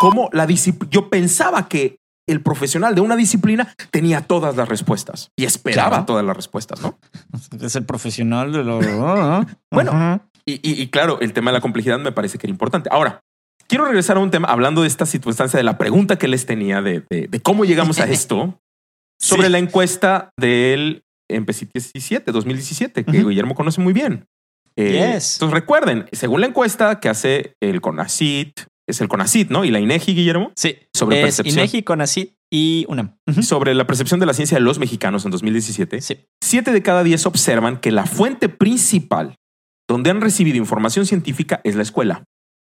[0.00, 1.99] Como la Yo pensaba que
[2.30, 6.98] el profesional de una disciplina tenía todas las respuestas y esperaba todas las respuestas, ¿no?
[7.60, 8.80] Es el profesional de lo...
[9.70, 12.88] bueno, y, claro, el tema de la complejidad me parece que era importante.
[12.92, 13.22] Ahora,
[13.68, 16.82] quiero regresar a un tema hablando de esta circunstancia de la pregunta que les tenía
[16.82, 17.04] de,
[17.42, 18.58] cómo llegamos a esto
[19.18, 24.26] sobre la encuesta del MPC 17, 2017, que Guillermo conoce muy bien.
[24.76, 28.60] Eh, entonces recuerden, según la encuesta que hace el CONACIT,
[28.90, 29.64] es el CONACIT, ¿no?
[29.64, 30.52] Y la INEGI, Guillermo.
[30.56, 30.76] Sí.
[30.92, 33.16] Sobre es INEGI, CONACIT y UNAM.
[33.42, 36.00] Sobre la percepción de la ciencia de los mexicanos en 2017.
[36.00, 36.18] Sí.
[36.42, 39.36] Siete de cada diez observan que la fuente principal
[39.88, 42.24] donde han recibido información científica es la escuela.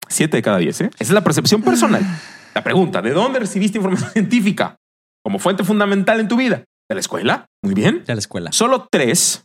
[0.07, 0.89] Siete de cada diez, ¿eh?
[0.95, 2.03] Esa es la percepción personal.
[2.53, 4.77] La pregunta, ¿de dónde recibiste información científica
[5.23, 6.63] como fuente fundamental en tu vida?
[6.89, 7.45] ¿De la escuela?
[7.63, 8.03] Muy bien.
[8.05, 8.51] De la escuela.
[8.51, 9.43] Solo tres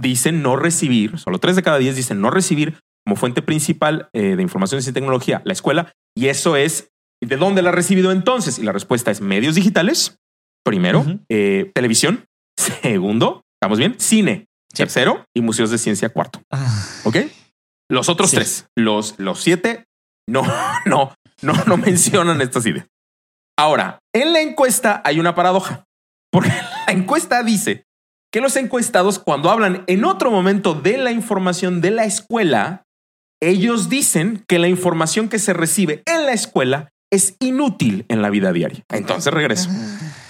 [0.00, 4.36] dicen no recibir, solo tres de cada diez dicen no recibir como fuente principal eh,
[4.36, 5.92] de información y tecnología la escuela.
[6.16, 8.58] Y eso es, ¿de dónde la ha recibido entonces?
[8.58, 10.18] Y la respuesta es medios digitales,
[10.64, 12.26] primero, eh, televisión,
[12.58, 13.94] segundo, ¿estamos bien?
[13.98, 16.42] Cine, tercero, y museos de ciencia, cuarto.
[16.50, 16.86] Ah.
[17.04, 17.16] ¿Ok?
[17.88, 19.86] Los otros tres, los, los siete,
[20.28, 20.42] no,
[20.86, 22.86] no, no, no mencionan estas ideas.
[23.58, 25.84] Ahora, en la encuesta hay una paradoja,
[26.30, 26.48] porque
[26.86, 27.84] la encuesta dice
[28.32, 32.84] que los encuestados cuando hablan en otro momento de la información de la escuela,
[33.42, 38.30] ellos dicen que la información que se recibe en la escuela es inútil en la
[38.30, 38.84] vida diaria.
[38.88, 39.70] Entonces regreso.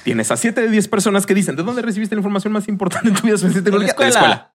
[0.04, 3.08] Tienes a 7 de 10 personas que dicen, ¿de dónde recibiste la información más importante
[3.08, 3.94] en tu vida sobre tecnología?
[3.94, 4.54] De la escuela.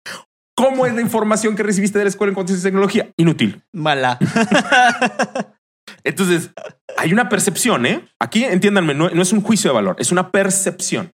[0.54, 3.10] ¿Cómo es la información que recibiste de la escuela en cuanto a tecnología?
[3.16, 3.62] Inútil.
[3.72, 4.18] Mala.
[6.04, 6.50] Entonces,
[6.96, 8.08] hay una percepción, ¿eh?
[8.20, 11.10] Aquí, entiéndanme, no, es un juicio de valor, es una percepción.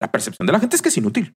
[0.00, 1.34] La percepción de la gente es que es inútil.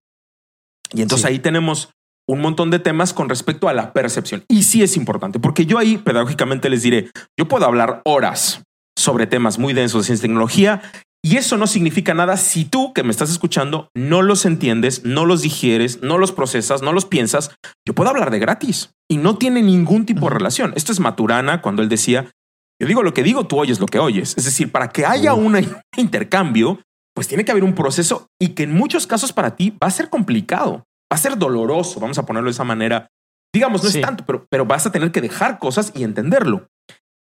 [0.93, 1.93] Y entonces ahí tenemos
[2.27, 4.43] un montón de temas con respecto a la percepción.
[4.47, 8.63] Y sí es importante, porque yo ahí pedagógicamente les diré, yo puedo hablar horas
[8.97, 10.81] sobre temas muy densos de ciencia y tecnología
[11.23, 15.25] Y eso no significa nada si tú que me estás escuchando no los entiendes, no
[15.25, 17.51] los digieres, no los procesas, no los piensas.
[17.85, 20.73] Yo puedo hablar de gratis y no tiene ningún tipo de relación.
[20.75, 22.31] Esto es Maturana cuando él decía,
[22.79, 24.35] yo digo lo que digo, tú oyes lo que oyes.
[24.37, 25.57] Es decir, para que haya un
[25.97, 26.79] intercambio,
[27.13, 29.91] pues tiene que haber un proceso y que en muchos casos para ti va a
[29.91, 33.09] ser complicado, va a ser doloroso, vamos a ponerlo de esa manera.
[33.53, 36.67] Digamos, no es tanto, pero, pero vas a tener que dejar cosas y entenderlo.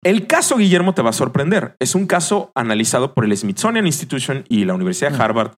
[0.05, 1.77] El caso Guillermo te va a sorprender.
[1.79, 5.55] Es un caso analizado por el Smithsonian Institution y la Universidad de Harvard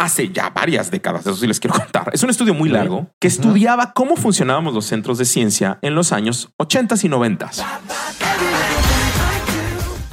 [0.00, 1.26] hace ya varias décadas.
[1.26, 2.10] Eso sí les quiero contar.
[2.12, 6.12] Es un estudio muy largo que estudiaba cómo funcionábamos los centros de ciencia en los
[6.12, 7.50] años 80 y 90.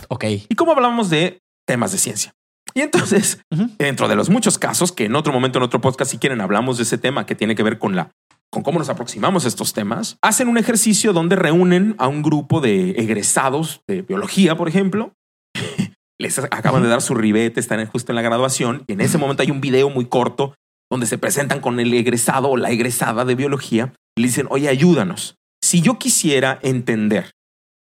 [0.10, 0.25] Ok.
[0.49, 2.34] Y cómo hablábamos de temas de ciencia.
[2.78, 3.40] Y entonces,
[3.80, 6.78] dentro de los muchos casos que en otro momento, en otro podcast, si quieren, hablamos
[6.78, 8.12] de ese tema que tiene que ver con la
[8.52, 12.62] con cómo nos aproximamos a estos temas, hacen un ejercicio donde reúnen a un grupo
[12.62, 15.13] de egresados de biología, por ejemplo.
[16.20, 19.42] Les acaban de dar su ribete, están justo en la graduación y en ese momento
[19.42, 20.54] hay un video muy corto
[20.92, 24.70] donde se presentan con el egresado o la egresada de biología y le dicen, oye,
[24.70, 25.36] ayúdanos.
[25.63, 27.32] Si yo quisiera entender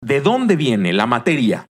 [0.03, 1.67] de dónde viene la materia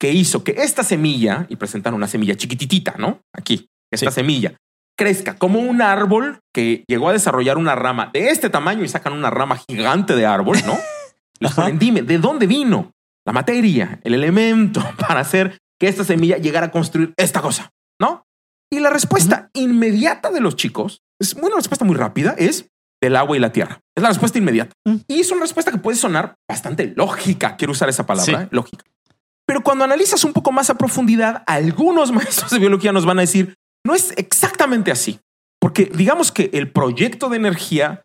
[0.00, 3.20] que hizo que esta semilla, y presentan una semilla chiquititita, ¿no?
[3.32, 4.54] Aquí, esta semilla,
[4.96, 9.12] crezca como un árbol que llegó a desarrollar una rama de este tamaño y sacan
[9.12, 10.76] una rama gigante de árbol, ¿no?
[11.40, 12.92] Les ponen, dime, ¿de dónde vino
[13.24, 17.70] la materia, el elemento para hacer que esta semilla llegara a construir esta cosa?
[18.00, 18.24] ¿No?
[18.70, 22.68] Y la respuesta inmediata de los chicos, es una respuesta muy rápida, es
[23.00, 23.80] del agua y la tierra.
[23.96, 24.72] Es la respuesta inmediata.
[24.84, 24.96] Mm.
[25.06, 27.56] Y es una respuesta que puede sonar bastante lógica.
[27.56, 28.48] Quiero usar esa palabra, ¿eh?
[28.50, 28.84] lógica.
[29.48, 33.22] Pero cuando analizas un poco más a profundidad, algunos maestros de biología nos van a
[33.22, 35.20] decir, no es exactamente así,
[35.58, 38.02] porque digamos que el proyecto de energía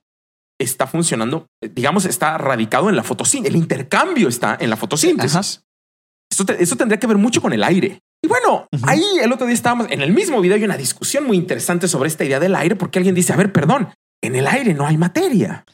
[0.57, 5.61] está funcionando, digamos, está radicado en la fotosíntesis, el intercambio está en la fotosíntesis.
[6.31, 7.99] Eso, tendría que ver mucho con el aire.
[8.23, 11.37] Y bueno, ahí el otro día estábamos en el mismo video hay una discusión muy
[11.37, 13.89] interesante sobre esta idea del aire, porque alguien dice, a ver, perdón,
[14.23, 15.65] en el aire no hay materia.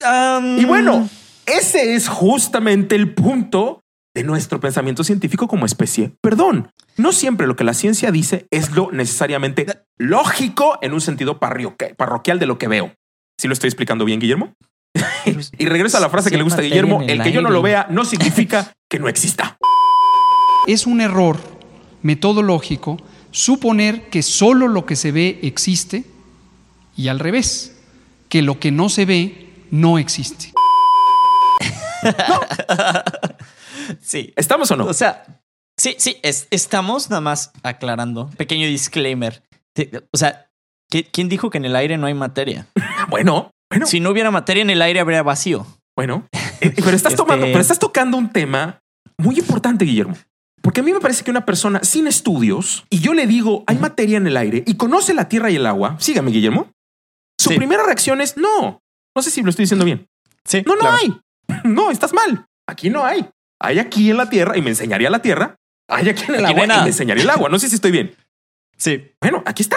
[0.58, 1.08] y bueno,
[1.46, 3.79] ese es justamente el punto
[4.14, 6.12] de nuestro pensamiento científico como especie.
[6.20, 9.66] Perdón, no siempre lo que la ciencia dice es lo necesariamente
[9.98, 12.92] lógico en un sentido parroquial de lo que veo.
[13.38, 14.54] Si lo estoy explicando bien, Guillermo?
[15.58, 17.62] y regreso a la frase que le gusta a Guillermo, el, que yo no lo
[17.62, 19.56] vea no significa que no exista.
[20.66, 21.38] Es un error
[22.02, 22.96] metodológico
[23.30, 26.04] suponer que solo lo que se ve existe
[26.96, 27.80] y al revés,
[28.28, 30.52] que lo que no se ve no existe.
[34.00, 34.32] Sí.
[34.36, 34.86] ¿Estamos o no?
[34.86, 35.42] O sea,
[35.76, 38.28] sí, sí, estamos nada más aclarando.
[38.36, 39.42] Pequeño disclaimer.
[40.12, 40.50] O sea,
[40.88, 42.66] ¿quién dijo que en el aire no hay materia?
[43.08, 43.86] bueno, bueno.
[43.86, 45.66] Si no hubiera materia en el aire, habría vacío.
[45.96, 46.26] Bueno,
[46.60, 48.80] eh, pero estás, tomando, este pero estás tocando un tema
[49.18, 50.16] muy importante, Guillermo.
[50.62, 53.78] Porque a mí me parece que una persona sin estudios y yo le digo hay
[53.78, 56.70] materia en el aire y conoce la tierra y el agua, sígame, Guillermo.
[57.38, 58.82] Su primera reacción es no.
[59.16, 60.06] No sé si lo estoy diciendo bien.
[60.44, 60.62] Sí.
[60.66, 61.18] No, no hay.
[61.64, 62.46] No, estás mal.
[62.68, 63.28] Aquí no hay
[63.60, 65.56] hay aquí en la tierra y me enseñaría la tierra,
[65.88, 67.48] hay aquí en el agua y me enseñaría el agua.
[67.48, 68.16] No sé si estoy bien.
[68.76, 69.12] Sí.
[69.20, 69.76] Bueno, aquí está.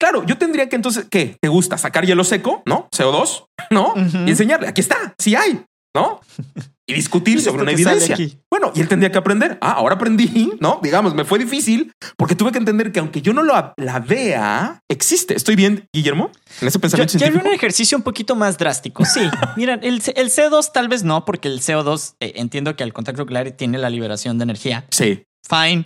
[0.00, 1.36] Claro, yo tendría que entonces, ¿qué?
[1.40, 2.62] ¿Te gusta sacar hielo seco?
[2.66, 2.88] ¿No?
[2.90, 3.94] CO2, ¿no?
[3.96, 6.20] Y enseñarle, aquí está, sí hay, ¿no?
[6.90, 8.16] Y discutir sobre una evidencia.
[8.50, 9.58] Bueno, y él tendría que aprender.
[9.60, 10.80] Ah, ahora aprendí, ¿no?
[10.82, 14.82] Digamos, me fue difícil porque tuve que entender que aunque yo no lo, la vea,
[14.88, 15.36] existe.
[15.36, 16.30] ¿Estoy bien, Guillermo?
[16.62, 17.46] En ese pensamiento yo, científico.
[17.46, 19.04] un ejercicio un poquito más drástico.
[19.04, 19.20] Sí,
[19.58, 23.20] miren, el, el CO2 tal vez no, porque el CO2 eh, entiendo que al contacto
[23.20, 24.86] nuclear tiene la liberación de energía.
[24.90, 25.24] Sí.
[25.46, 25.84] Fine.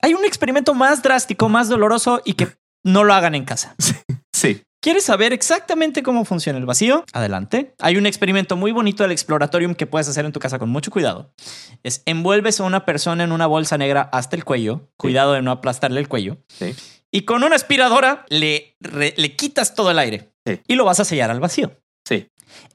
[0.00, 2.48] Hay un experimento más drástico, más doloroso y que
[2.82, 3.74] no lo hagan en casa.
[4.34, 4.56] Sí.
[4.56, 4.62] sí.
[4.84, 7.06] ¿Quieres saber exactamente cómo funciona el vacío?
[7.14, 7.74] Adelante.
[7.78, 10.90] Hay un experimento muy bonito del Exploratorium que puedes hacer en tu casa con mucho
[10.90, 11.32] cuidado.
[11.82, 14.90] Es envuelves a una persona en una bolsa negra hasta el cuello.
[14.98, 16.36] Cuidado de no aplastarle el cuello.
[17.10, 20.34] Y con una aspiradora le, le quitas todo el aire.
[20.66, 21.80] Y lo vas a sellar al vacío.
[22.06, 22.28] Sí.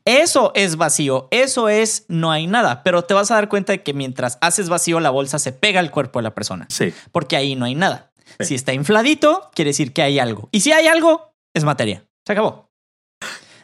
[0.03, 3.83] Eso es vacío, eso es no hay nada, pero te vas a dar cuenta de
[3.83, 6.65] que mientras haces vacío la bolsa se pega al cuerpo de la persona.
[6.71, 6.91] Sí.
[7.11, 8.09] Porque ahí no hay nada.
[8.39, 10.49] Si está infladito, quiere decir que hay algo.
[10.51, 12.05] Y si hay algo, es materia.
[12.25, 12.69] Se acabó.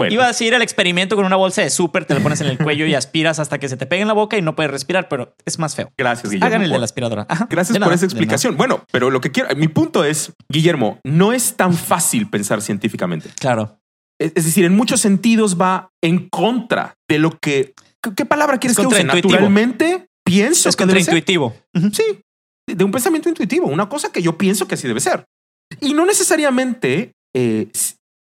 [0.09, 2.57] Iba a decir el experimento con una bolsa de súper, te lo pones en el
[2.57, 5.07] cuello y aspiras hasta que se te pegue en la boca y no puedes respirar,
[5.07, 5.91] pero es más feo.
[5.97, 6.47] Gracias, Guillermo.
[6.47, 7.27] Hagan el de la aspiradora.
[7.49, 8.57] Gracias por esa explicación.
[8.57, 13.29] Bueno, pero lo que quiero, mi punto es, Guillermo, no es tan fácil pensar científicamente.
[13.39, 13.79] Claro.
[14.19, 17.73] Es, decir, en muchos sentidos va en contra de lo que.
[18.15, 19.03] ¿Qué, palabra quieres que use?
[19.03, 21.55] Naturalmente pienso es que contraintuitivo.
[21.91, 22.21] Sí,
[22.67, 25.25] de un pensamiento intuitivo, una cosa que yo pienso que así debe ser.
[25.81, 27.69] Y no necesariamente eh,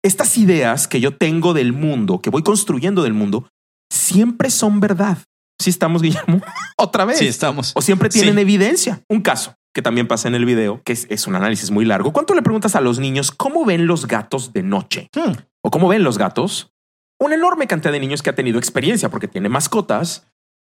[0.03, 3.47] estas ideas que yo tengo del mundo, que voy construyendo del mundo,
[3.91, 5.17] siempre son verdad.
[5.59, 6.41] Si estamos, Guillermo,
[6.77, 7.17] otra vez.
[7.17, 7.71] Sí, estamos.
[7.75, 9.01] O siempre tienen evidencia.
[9.09, 12.11] Un caso que también pasa en el video, que es, un análisis muy largo.
[12.11, 15.09] ¿Cuánto le preguntas a los niños cómo ven los gatos de noche?
[15.15, 15.33] Hmm.
[15.63, 16.71] ¿O cómo ven los gatos?
[17.19, 20.27] Una enorme cantidad de niños que ha tenido experiencia porque tiene mascotas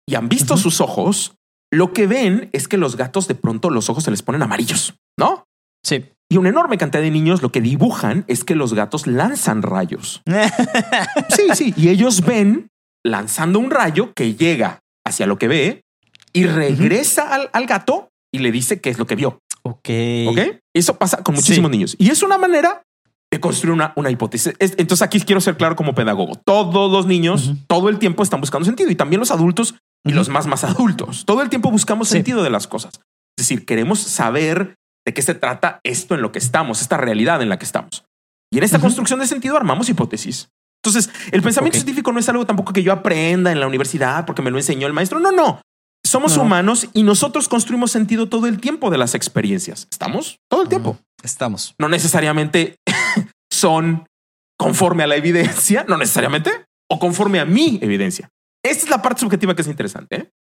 [0.07, 1.37] y han visto sus ojos,
[1.71, 4.95] lo que ven es que los gatos de pronto los ojos se les ponen amarillos,
[5.19, 5.47] ¿no?
[5.85, 6.07] Sí.
[6.31, 10.23] Y una enorme cantidad de niños lo que dibujan es que los gatos lanzan rayos.
[11.31, 11.75] sí, sí.
[11.77, 12.69] Y ellos ven
[13.05, 15.83] lanzando un rayo que llega hacia lo que ve
[16.35, 19.41] y regresa al, gato y le dice qué es lo que vio.
[19.63, 19.89] Ok.
[20.29, 20.39] Ok.
[20.75, 21.97] Eso pasa con muchísimos niños.
[21.99, 22.83] Y es una manera
[23.31, 24.55] de construir una, una hipótesis.
[24.59, 26.35] Entonces aquí quiero ser claro como pedagogo.
[26.45, 30.29] Todos los niños todo el tiempo están buscando sentido y también los adultos y los
[30.29, 31.25] más más adultos.
[31.25, 33.01] Todo el tiempo buscamos sentido de las cosas.
[33.37, 34.78] Es decir, queremos saber
[35.09, 38.05] de qué se trata esto en lo que estamos, esta realidad en la que estamos.
[38.53, 40.51] Y en esta construcción de sentido armamos hipótesis.
[40.85, 44.43] Entonces, el pensamiento científico no es algo tampoco que yo aprenda en la universidad porque
[44.43, 45.19] me lo enseñó el maestro.
[45.19, 45.63] No, no.
[46.05, 49.89] Somos humanos y nosotros construimos sentido todo el tiempo de las experiencias.
[49.91, 50.41] ¿Estamos?
[50.51, 50.99] Todo el tiempo.
[51.23, 51.75] Estamos.
[51.79, 52.77] No necesariamente
[53.51, 54.07] son
[54.59, 56.51] conforme a la evidencia, no necesariamente,
[56.91, 58.29] o conforme a mi evidencia.
[58.63, 60.17] Esta es la parte subjetiva que es interesante.
[60.17, 60.31] ¿eh?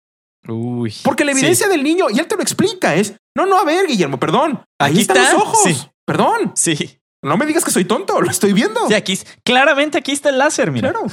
[0.46, 3.64] Uy, Porque la evidencia del niño, y él te lo explica, es, no, no, a
[3.64, 4.62] ver, Guillermo, perdón.
[4.80, 5.90] Ahí están los ojos.
[6.06, 6.52] Perdón.
[6.54, 6.98] Sí.
[7.22, 8.86] No me digas que soy tonto, lo estoy viendo.
[8.86, 10.92] Sí, aquí, claramente aquí está el láser, mira.
[10.92, 11.06] Claro.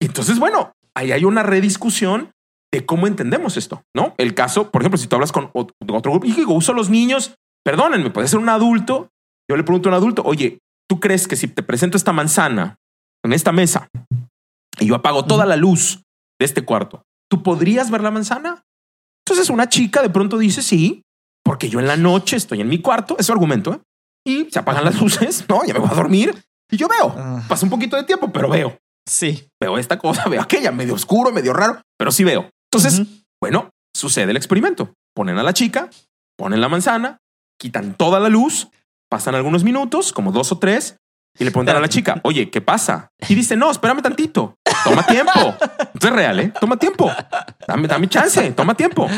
[0.00, 2.32] Entonces, bueno, ahí hay una rediscusión
[2.72, 4.14] de cómo entendemos esto, ¿no?
[4.18, 7.36] El caso, por ejemplo, si tú hablas con otro grupo y digo, uso los niños,
[7.64, 9.10] perdónenme, puede ser un adulto.
[9.48, 12.78] Yo le pregunto a un adulto, oye, ¿tú crees que si te presento esta manzana
[13.24, 13.88] en esta mesa
[14.78, 16.02] y yo apago toda la luz
[16.38, 18.64] de este cuarto, ¿tú podrías ver la manzana?
[19.24, 21.02] Entonces una chica de pronto dice sí,
[21.44, 23.80] porque yo en la noche estoy en mi cuarto, es su argumento, ¿eh?
[24.26, 26.34] y se apagan las luces, no, ya me voy a dormir
[26.70, 27.14] y yo veo.
[27.16, 27.42] Ah.
[27.48, 28.78] Pasa un poquito de tiempo, pero veo.
[29.08, 29.48] Sí.
[29.60, 32.50] Veo esta cosa, veo aquella, medio oscuro, medio raro, pero sí veo.
[32.70, 33.02] Entonces,
[33.40, 34.92] bueno, sucede el experimento.
[35.14, 35.88] Ponen a la chica,
[36.36, 37.18] ponen la manzana,
[37.58, 38.68] quitan toda la luz,
[39.08, 40.96] pasan algunos minutos, como dos o tres,
[41.38, 43.08] y le preguntan a la chica, oye, ¿qué pasa?
[43.28, 44.56] Y dice, no, espérame tantito.
[44.88, 45.56] Toma tiempo.
[45.94, 46.52] Esto es real, ¿eh?
[46.60, 47.10] Toma tiempo.
[47.66, 48.52] Dame, dame chance.
[48.52, 49.08] Toma tiempo.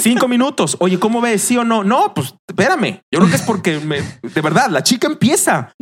[0.00, 0.76] Cinco minutos.
[0.80, 1.42] Oye, ¿cómo ves?
[1.42, 1.84] ¿Sí o no?
[1.84, 3.02] No, pues espérame.
[3.12, 5.74] Yo creo que es porque de verdad la chica empieza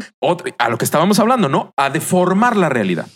[0.59, 1.73] a lo que estábamos hablando, ¿no?
[1.77, 3.07] A deformar la realidad.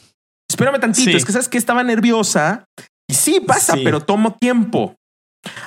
[0.49, 1.17] Espérame tantito.
[1.17, 2.65] Es que sabes que estaba nerviosa
[3.09, 4.95] y sí pasa, pero tomo tiempo.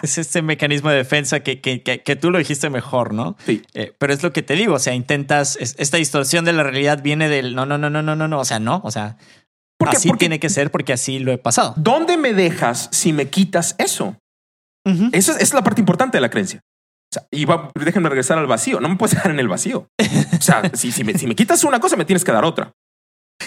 [0.02, 3.38] Es este mecanismo de defensa que, que, que, tú lo dijiste mejor, ¿no?
[3.46, 3.64] Sí.
[3.74, 7.02] Eh, pero es lo que te digo, o sea, intentas, esta distorsión de la realidad
[7.02, 9.18] viene del no, no, no, no, no, no, no, o sea, no, o sea,
[9.90, 11.74] así tiene que ser porque así lo he pasado.
[11.78, 14.18] ¿Dónde me dejas si me quitas eso?
[15.12, 16.62] Esa es, la parte importante de la creencia.
[16.64, 17.46] O sea, y
[17.84, 18.80] déjenme regresar al vacío.
[18.80, 19.88] No me puedes dejar en el vacío.
[20.38, 22.72] O sea, si, si, me, si me quitas una cosa, me tienes que dar otra.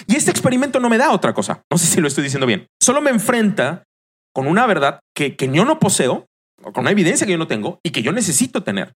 [0.07, 1.61] Y este experimento no me da otra cosa.
[1.71, 2.67] No sé si lo estoy diciendo bien.
[2.81, 3.83] Solo me enfrenta
[4.33, 6.27] con una verdad que, que yo no poseo,
[6.63, 8.93] o con una evidencia que yo no tengo y que yo necesito tener.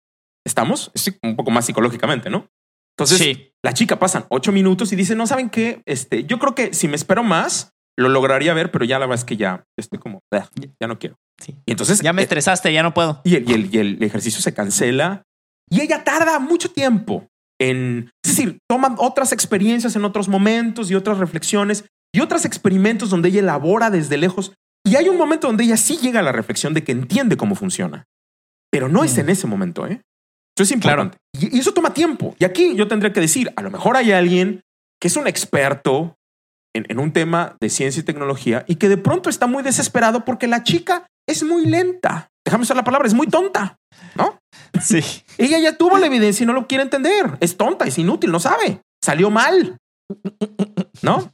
[0.45, 0.91] ¿Estamos?
[1.23, 2.47] un poco más psicológicamente, ¿no?
[2.97, 6.73] Entonces, la chica pasan ocho minutos y dice, no saben qué, este, yo creo que
[6.73, 9.99] si me espero más, lo lograría ver, pero ya la verdad es que ya estoy
[9.99, 11.17] como, ya no quiero.
[11.41, 11.55] Sí.
[11.65, 12.01] Y entonces...
[12.01, 13.21] Ya me eh, estresaste, ya no puedo.
[13.23, 15.23] Y el, y, el, ejercicio se cancela
[15.69, 17.27] y ella tarda mucho tiempo
[17.59, 23.09] en, es decir, toma otras experiencias en otros momentos y otras reflexiones y otros experimentos
[23.09, 24.53] donde ella elabora desde lejos.
[24.85, 27.55] Y hay un momento donde ella sí llega a la reflexión de que entiende cómo
[27.55, 28.05] funciona,
[28.71, 29.19] pero no es mm.
[29.21, 30.01] en ese momento, ¿eh?
[30.55, 31.17] Eso es importante.
[31.33, 32.35] Y, eso toma tiempo.
[32.39, 34.61] Y aquí yo tendría que decir, a lo mejor hay alguien
[35.01, 36.15] que es un experto
[36.73, 40.47] en, un tema de ciencia y tecnología y que de pronto está muy desesperado porque
[40.47, 42.29] la chica es muy lenta.
[42.45, 43.77] Déjame usar la palabra, es muy tonta,
[44.15, 44.39] ¿no?
[44.81, 45.01] Sí.
[45.37, 47.37] Ella ya tuvo la evidencia y no lo quiere entender.
[47.39, 48.81] Es tonta, es inútil, no sabe.
[49.03, 49.77] Salió mal.
[51.01, 51.31] ¿No?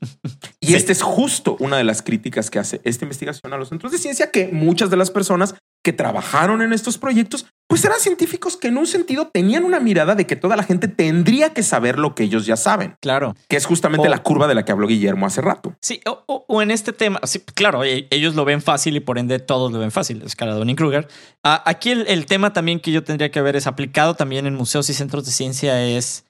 [0.59, 3.91] Y esta es justo una de las críticas que hace esta investigación a los centros
[3.91, 8.57] de ciencia, que muchas de las personas que trabajaron en estos proyectos, pues eran científicos
[8.57, 11.97] que en un sentido tenían una mirada de que toda la gente tendría que saber
[11.97, 12.97] lo que ellos ya saben.
[13.01, 13.35] Claro.
[13.47, 15.75] Que es justamente la curva de la que habló Guillermo hace rato.
[15.81, 19.39] Sí, o, en este tema, sí, claro, e, ellos lo ven fácil y por ende
[19.39, 21.07] todos lo ven fácil, escala Donning Kruger.
[21.43, 24.55] Ah, aquí el, el tema también que yo tendría que ver es aplicado también en
[24.55, 26.25] museos y centros de ciencia es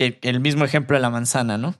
[0.00, 1.74] el, mismo ejemplo de la manzana, ¿no?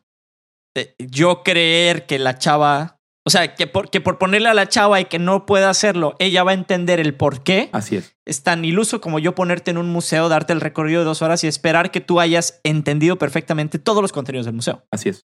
[0.99, 5.01] yo creer que la chava, o sea, que por, que por ponerle a la chava
[5.01, 7.69] y que no pueda hacerlo, ella va a entender el por qué.
[7.73, 8.17] Así es.
[8.25, 11.45] Es tan iluso como yo ponerte en un museo, darte el recorrido de dos horas
[11.45, 14.85] y esperar que tú hayas entendido perfectamente todos los contenidos del museo.
[14.91, 15.27] Así es.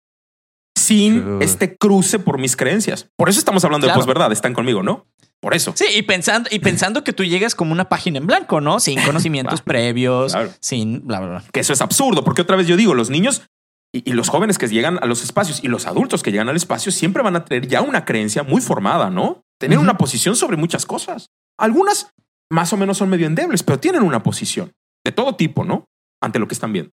[0.77, 3.09] Sin este cruce por mis creencias.
[3.17, 4.33] Por eso estamos hablando de posverdad.
[4.33, 5.07] Están conmigo, ¿no?
[5.41, 5.73] Por eso.
[5.75, 8.81] Sí, y pensando, y pensando que tú llegas como una página en blanco, ¿no?
[8.81, 11.45] Sin conocimientos previos, sin bla, bla, bla.
[11.53, 13.43] Que eso es absurdo, porque otra vez yo digo, los niños
[13.93, 16.93] y, los jóvenes que llegan a los espacios y los adultos que llegan al espacio
[16.93, 19.43] siempre van a tener ya una creencia muy formada, ¿no?
[19.59, 21.31] Tener una posición sobre muchas cosas.
[21.59, 22.13] Algunas
[22.51, 24.73] más o menos son medio endebles, pero tienen una posición
[25.05, 25.87] de todo tipo, ¿no?
[26.23, 26.91] Ante lo que están viendo.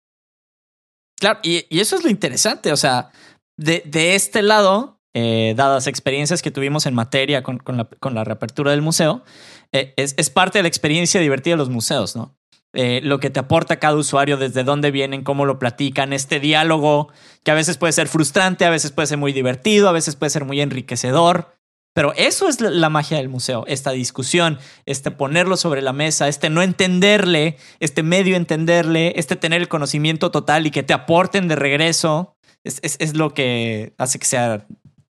[1.19, 2.71] Claro, y, eso es lo interesante.
[2.71, 3.11] O sea,
[3.57, 8.15] de, de este lado, eh, dadas experiencias que tuvimos en materia con, con, la, con
[8.15, 9.23] la, reapertura del museo,
[9.71, 12.35] eh, es, es, parte de la experiencia divertida de los museos, ¿no?
[12.73, 17.09] Eh, lo que te aporta cada usuario, desde dónde vienen, cómo lo platican, este diálogo
[17.43, 20.29] que a veces puede ser frustrante, a veces puede ser muy divertido, a veces puede
[20.29, 21.53] ser muy enriquecedor.
[21.93, 26.49] Pero eso es la magia del museo, esta discusión, este ponerlo sobre la mesa, este
[26.49, 31.57] no entenderle, este medio entenderle, este tener el conocimiento total y que te aporten de
[31.57, 34.65] regreso, es, es, lo que hace que sea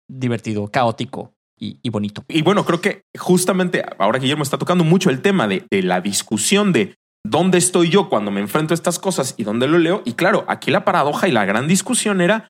[0.06, 2.24] divertido, caótico y, bonito.
[2.28, 6.00] Y bueno, creo que justamente ahora Guillermo está tocando mucho el tema de, de la
[6.00, 6.94] discusión de
[7.24, 10.02] dónde estoy yo cuando me enfrento a estas cosas y dónde lo leo.
[10.04, 12.48] Y claro, aquí la paradoja y la gran discusión era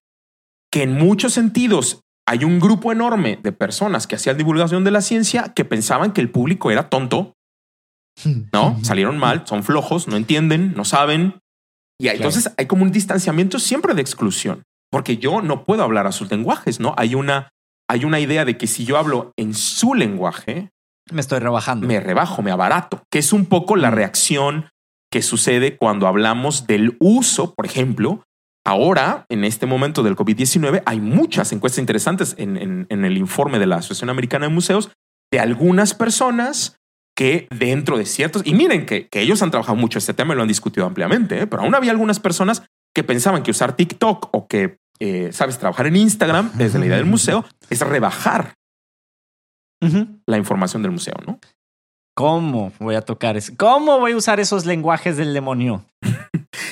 [0.70, 5.00] que en muchos sentidos hay un grupo enorme de personas que hacían divulgación de la
[5.00, 7.34] ciencia que pensaban que el público era tonto.
[8.52, 11.38] No, salieron mal, son flojos, no entienden, no saben.
[12.00, 16.12] Y entonces hay como un distanciamiento siempre de exclusión, porque yo no puedo hablar a
[16.12, 16.94] sus lenguajes, ¿no?
[16.96, 17.50] Hay una,
[17.88, 20.70] hay una idea de que si yo hablo en su lenguaje,
[21.12, 21.86] me estoy rebajando.
[21.86, 24.70] Me rebajo, me abarato, que es un poco la reacción
[25.10, 28.24] que sucede cuando hablamos del uso, por ejemplo,
[28.66, 33.76] ahora, en este momento del COVID-19, hay muchas encuestas interesantes en, el informe de la
[33.76, 34.90] Asociación Americana de Museos
[35.32, 36.76] de algunas personas
[37.16, 40.42] que dentro de ciertos, y miren que, ellos han trabajado mucho este tema y lo
[40.42, 41.46] han discutido ampliamente, ¿eh?
[41.46, 42.62] pero aún había algunas personas
[42.94, 46.96] que pensaban que usar TikTok o que, eh, sabes, trabajar en Instagram desde la idea
[46.96, 48.54] del museo es rebajar
[50.26, 51.38] la información del museo, ¿no?
[52.16, 53.52] ¿Cómo voy a tocar eso?
[53.56, 55.84] ¿Cómo voy a usar esos lenguajes del demonio?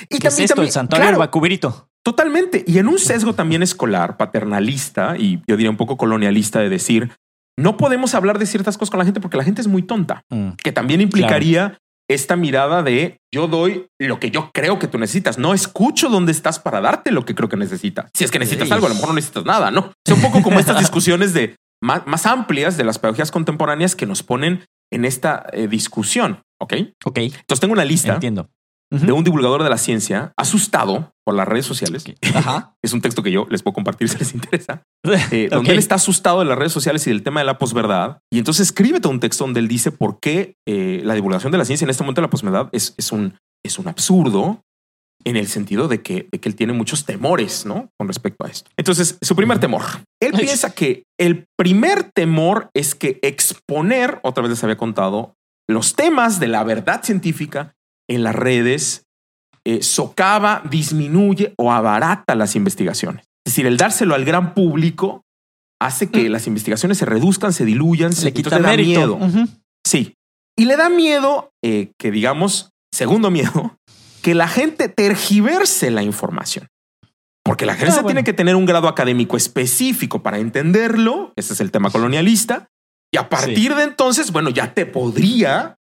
[0.09, 0.61] y ¿Qué también, es esto?
[0.61, 1.59] el santuario del
[2.03, 2.63] Totalmente.
[2.67, 7.11] Y en un sesgo también escolar, paternalista y yo diría un poco colonialista de decir,
[7.57, 10.21] no podemos hablar de ciertas cosas con la gente porque la gente es muy tonta,
[10.29, 10.51] mm.
[10.61, 11.77] que también implicaría
[12.09, 15.37] esta mirada de yo doy lo que yo creo que tú necesitas.
[15.37, 18.09] No escucho dónde estás para darte lo que creo que necesitas.
[18.13, 19.91] Si es que necesitas algo, a lo mejor no necesitas nada, ¿no?
[20.05, 24.23] Es un poco como estas discusiones de más, amplias de las pedagogías contemporáneas que nos
[24.23, 26.41] ponen en esta eh, discusión.
[26.59, 26.73] Ok.
[27.05, 27.17] Ok.
[27.17, 28.15] Entonces tengo una lista.
[28.15, 28.49] Entiendo.
[28.89, 32.05] De un divulgador de la ciencia asustado por las redes sociales.
[32.33, 32.73] Ajá.
[32.81, 34.83] es un texto que yo les puedo compartir si les interesa.
[35.31, 38.19] Eh, donde él está asustado de las redes sociales y del tema de la posverdad.
[38.29, 41.57] Y entonces escribe todo un texto donde él dice por qué eh, la divulgación de
[41.57, 44.65] la ciencia en este momento de la posverdad es, es, un, es un absurdo
[45.23, 47.89] en el sentido de que, de que él tiene muchos temores, ¿no?
[47.97, 48.69] Con respecto a esto.
[48.77, 49.83] Entonces, su primer temor.
[50.21, 55.35] Él piensa que el primer temor es que exponer, otra vez les había contado,
[55.69, 57.73] los temas de la verdad científica
[58.09, 59.03] en las redes
[59.65, 63.25] eh, socava, disminuye o abarata las investigaciones.
[63.45, 65.23] Es decir, el dárselo al gran público
[65.81, 66.31] hace que mm.
[66.31, 69.19] las investigaciones se reduzcan, se diluyan, se quita miedo.
[69.85, 70.13] Sí.
[70.57, 73.76] Y le da miedo eh, que, digamos, segundo miedo,
[74.27, 76.67] que la gente tergiverse la información.
[77.45, 81.31] Porque la gente ah, tiene que tener un grado académico específico para entenderlo.
[81.37, 82.67] Ese es el tema colonialista.
[83.09, 85.77] Y a partir de entonces, bueno, ya te podría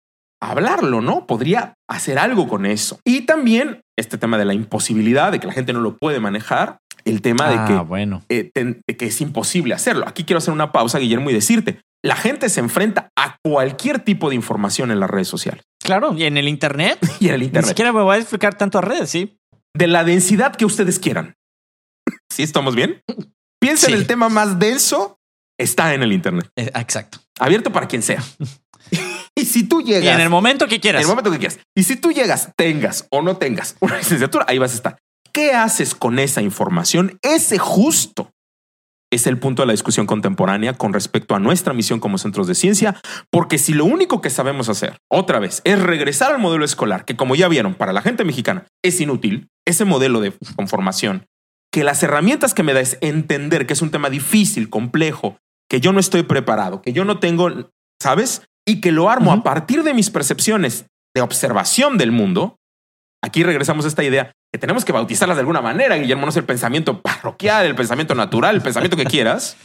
[0.41, 1.27] hablarlo, ¿no?
[1.27, 2.99] Podría hacer algo con eso.
[3.05, 6.79] Y también este tema de la imposibilidad, de que la gente no lo puede manejar,
[7.05, 8.23] el tema de, que, ah, bueno.
[8.27, 10.07] Eh, de que es imposible hacerlo.
[10.07, 14.29] Aquí quiero hacer una pausa, Guillermo, y decirte, la gente se enfrenta a cualquier tipo
[14.29, 15.63] de información en las redes sociales.
[15.83, 16.99] Claro, y en el Internet.
[17.19, 17.65] y en el Internet.
[17.65, 19.37] Ni siquiera me voy a explicar tanto a redes, sí.
[19.73, 21.35] De la densidad que ustedes quieran.
[22.31, 23.03] ¿Sí estamos bien?
[23.61, 25.19] Piensa en el tema más denso,
[25.59, 26.49] está en el Internet.
[26.55, 27.19] Eh, exacto.
[27.39, 28.23] Abierto para quien sea.
[29.37, 30.03] y si tú llegas.
[30.03, 31.01] Y en el momento que quieras.
[31.01, 31.59] En el momento que quieras.
[31.77, 34.97] Y si tú llegas, tengas o no tengas una licenciatura, ahí vas a estar.
[35.31, 37.19] ¿Qué haces con esa información?
[37.21, 38.31] Ese justo
[39.11, 42.55] es el punto de la discusión contemporánea con respecto a nuestra misión como centros de
[42.55, 42.99] ciencia,
[43.29, 47.17] porque si lo único que sabemos hacer, otra vez, es regresar al modelo escolar, que
[47.17, 51.25] como ya vieron, para la gente mexicana es inútil, ese modelo de conformación,
[51.71, 55.37] que las herramientas que me da es entender que es un tema difícil, complejo,
[55.69, 58.43] que yo no estoy preparado, que yo no tengo, ¿sabes?
[58.65, 60.85] Y que lo armo a partir de mis percepciones
[61.15, 62.57] de observación del mundo,
[63.23, 66.37] aquí regresamos a esta idea que tenemos que bautizarlas de alguna manera, Guillermo, no es
[66.37, 69.55] el pensamiento parroquial, el pensamiento natural, el pensamiento que quieras,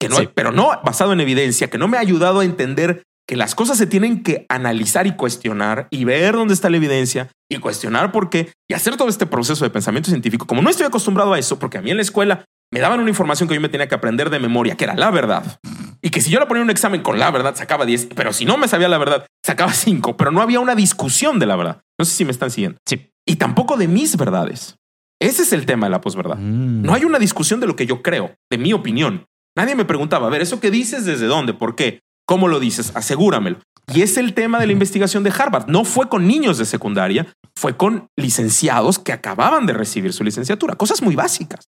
[0.00, 3.36] que no, pero no basado en evidencia, que no me ha ayudado a entender que
[3.36, 7.58] las cosas se tienen que analizar y cuestionar y ver dónde está la evidencia y
[7.58, 10.46] cuestionar por qué y hacer todo este proceso de pensamiento científico.
[10.46, 13.10] Como no estoy acostumbrado a eso, porque a mí en la escuela me daban una
[13.10, 15.60] información que yo me tenía que aprender de memoria, que era la verdad.
[16.00, 18.44] Y que si yo la ponía un examen con la verdad, sacaba 10, pero si
[18.44, 21.82] no me sabía la verdad, sacaba 5, pero no había una discusión de la verdad.
[21.96, 22.78] No sé si me están siguiendo.
[22.84, 24.76] Sí y tampoco de mis verdades.
[25.20, 26.36] Ese es el tema de la posverdad.
[26.36, 26.82] Mm.
[26.82, 29.26] No hay una discusión de lo que yo creo, de mi opinión.
[29.56, 31.54] Nadie me preguntaba, a ver, ¿eso que dices desde dónde?
[31.54, 32.00] ¿Por qué?
[32.26, 32.92] ¿Cómo lo dices?
[32.94, 33.58] Asegúramelo.
[33.92, 35.66] Y es el tema de la investigación de Harvard.
[35.68, 40.76] No fue con niños de secundaria, fue con licenciados que acababan de recibir su licenciatura.
[40.76, 41.68] Cosas muy básicas.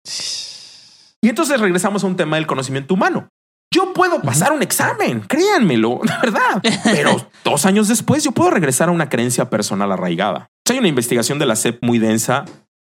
[1.23, 3.29] Y entonces regresamos a un tema del conocimiento humano.
[3.73, 6.61] Yo puedo pasar un examen, créanmelo, la verdad.
[6.83, 10.47] Pero dos años después yo puedo regresar a una creencia personal arraigada.
[10.69, 12.45] Hay una investigación de la CEP muy densa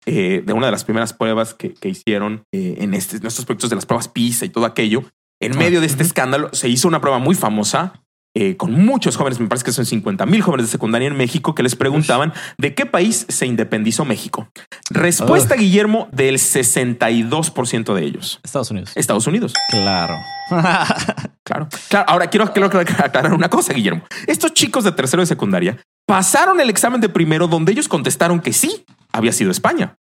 [0.06, 3.70] eh, de una de las primeras pruebas que, hicieron eh, en, este, en, estos proyectos
[3.70, 5.04] de las pruebas PISA y todo aquello.
[5.42, 7.94] En medio de este escándalo se hizo una prueba muy famosa
[8.36, 11.56] eh, con muchos jóvenes, me parece que son 50 mil jóvenes de secundaria en México
[11.56, 14.50] que les preguntaban de qué país se independizó México.
[14.92, 18.40] Respuesta, Guillermo, del 62% de ellos.
[18.44, 18.92] Estados Unidos.
[18.96, 19.54] Estados Unidos.
[19.70, 20.16] Claro.
[21.44, 21.68] claro.
[21.90, 22.06] Claro.
[22.08, 24.04] Ahora quiero, quiero aclarar una cosa, Guillermo.
[24.28, 28.54] Estos chicos de tercero de secundaria pasaron el examen de primero donde ellos contestaron que
[28.54, 29.96] sí había sido España.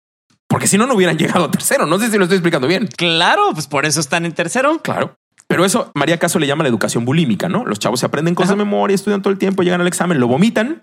[0.48, 1.86] Porque si no, no hubieran llegado a tercero.
[1.86, 2.88] No sé si lo estoy explicando bien.
[2.96, 4.78] Claro, pues por eso están en tercero.
[4.82, 5.16] Claro.
[5.48, 7.64] Pero eso María Caso le llama la educación bulímica, ¿no?
[7.64, 10.26] Los chavos se aprenden cosas de memoria, estudian todo el tiempo, llegan al examen, lo
[10.26, 10.80] vomitan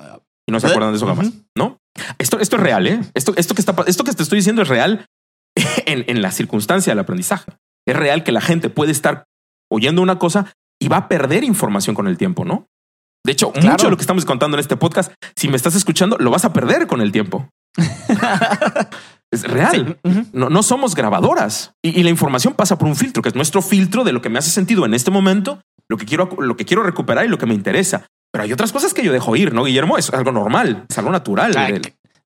[0.47, 1.79] y no se acuerdan de eso jamás, ¿no?
[2.17, 3.01] Esto, esto es real, ¿eh?
[3.13, 5.05] Esto, esto, que está, esto que te estoy diciendo es real
[5.85, 7.51] en, en la circunstancia del aprendizaje.
[7.87, 9.25] Es real que la gente puede estar
[9.69, 12.67] oyendo una cosa y va a perder información con el tiempo, ¿no?
[13.23, 16.17] De hecho, mucho de lo que estamos contando en este podcast, si me estás escuchando,
[16.19, 17.47] lo vas a perder con el tiempo.
[19.31, 19.97] es real.
[20.33, 24.03] no, no, somos grabadoras y, la información pasa por un filtro que es nuestro filtro
[24.03, 26.83] de lo que me hace sentido en este momento, lo que quiero, lo que quiero
[26.83, 28.05] recuperar y lo que me interesa.
[28.31, 29.97] Pero hay otras cosas que yo dejo ir, no, Guillermo?
[29.97, 31.81] Es algo normal, es algo natural.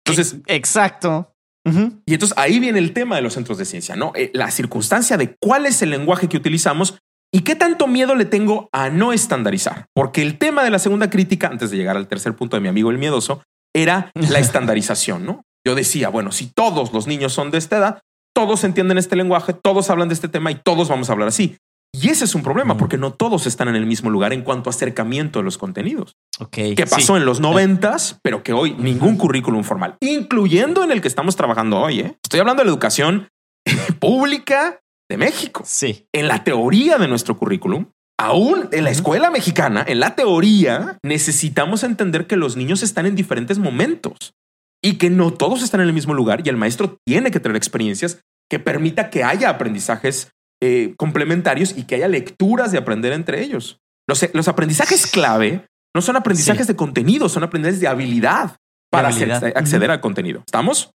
[0.05, 1.31] entonces, exacto.
[2.05, 5.17] Y entonces ahí viene el tema de los centros de ciencia, no eh, la circunstancia
[5.17, 6.99] de cuál es el lenguaje que utilizamos
[7.33, 9.87] y qué tanto miedo le tengo a no estandarizar.
[9.93, 12.67] Porque el tema de la segunda crítica, antes de llegar al tercer punto de mi
[12.67, 13.41] amigo el miedoso,
[13.75, 15.43] era la estandarización, ¿no?
[15.65, 18.01] Yo decía, bueno, si todos los niños son de esta edad,
[18.35, 21.57] todos entienden este lenguaje, todos hablan de este tema y todos vamos a hablar así.
[21.93, 24.69] Y ese es un problema porque no todos están en el mismo lugar en cuanto
[24.69, 26.17] a acercamiento de los contenidos.
[26.51, 31.07] Que pasó en los noventas, pero que hoy ningún currículum formal, incluyendo en el que
[31.07, 32.01] estamos trabajando hoy.
[32.01, 32.17] ¿eh?
[32.21, 33.29] Estoy hablando de la educación
[33.99, 35.63] pública de México.
[35.65, 36.05] Sí.
[36.11, 37.87] En la teoría de nuestro currículum,
[38.17, 43.13] Aún en la escuela mexicana, en la teoría, necesitamos entender que los niños están en
[43.13, 44.33] diferentes momentos
[44.85, 47.55] y que no todos están en el mismo lugar y el maestro tiene que tener
[47.55, 50.29] experiencias que permita que haya aprendizajes
[50.61, 53.79] eh, complementarios y que haya lecturas de aprender entre ellos.
[54.07, 55.65] Los, los aprendizajes clave
[55.95, 58.57] no son aprendizajes de contenido, son aprendizajes de habilidad
[58.91, 60.43] para acceder al contenido.
[60.45, 60.91] ¿Estamos?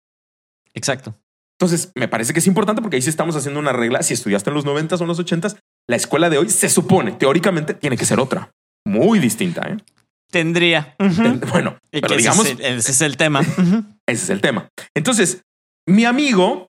[0.74, 1.14] Exacto.
[1.56, 4.02] Entonces, me parece que es importante porque ahí sí estamos haciendo una regla.
[4.02, 5.48] Si estudiaste en los 90 o en los 80
[5.88, 8.50] la escuela de hoy se supone, teóricamente, tiene que ser otra,
[8.84, 9.62] muy distinta.
[9.68, 9.76] ¿eh?
[10.30, 10.96] Tendría.
[11.50, 12.46] Bueno, pero digamos.
[12.46, 13.40] Ese es, el, tema.
[13.40, 14.68] ese es el tema.
[14.94, 15.42] Entonces,
[15.86, 16.68] mi amigo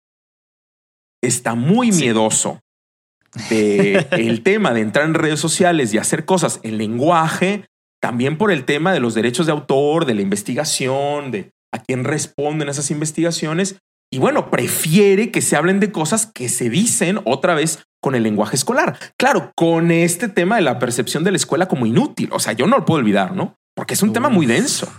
[1.22, 2.62] está muy miedoso
[3.49, 7.66] de el tema de entrar en redes sociales y hacer cosas en lenguaje,
[8.01, 12.03] también por el tema de los derechos de autor, de la investigación, de a quién
[12.03, 13.78] responden esas investigaciones.
[14.12, 18.23] Y bueno, prefiere que se hablen de cosas que se dicen otra vez con el
[18.23, 18.97] lenguaje escolar.
[19.17, 22.29] Claro, con este tema de la percepción de la escuela como inútil.
[22.31, 23.55] O sea, yo no lo puedo olvidar, ¿no?
[23.75, 24.91] Porque es un tema muy denso.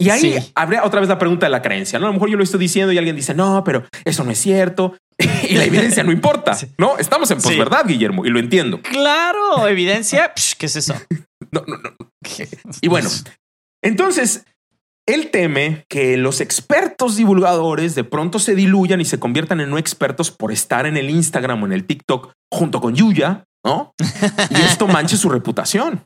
[0.00, 1.98] Y ahí habría otra vez la pregunta de la creencia.
[1.98, 2.06] ¿no?
[2.06, 4.38] A lo mejor yo lo estoy diciendo y alguien dice, no, pero eso no es
[4.38, 4.96] cierto.
[5.48, 6.56] y la evidencia no importa.
[6.78, 8.80] No, estamos en posverdad, Guillermo, y lo entiendo.
[8.80, 10.32] Claro, evidencia.
[10.58, 10.94] ¿Qué es eso?
[11.50, 11.96] no, no, no.
[12.80, 13.10] Y bueno,
[13.82, 14.46] entonces
[15.06, 19.78] él teme que los expertos divulgadores de pronto se diluyan y se conviertan en no
[19.78, 23.92] expertos por estar en el Instagram o en el TikTok junto con Yuya, ¿no?
[24.50, 26.04] Y esto manche su reputación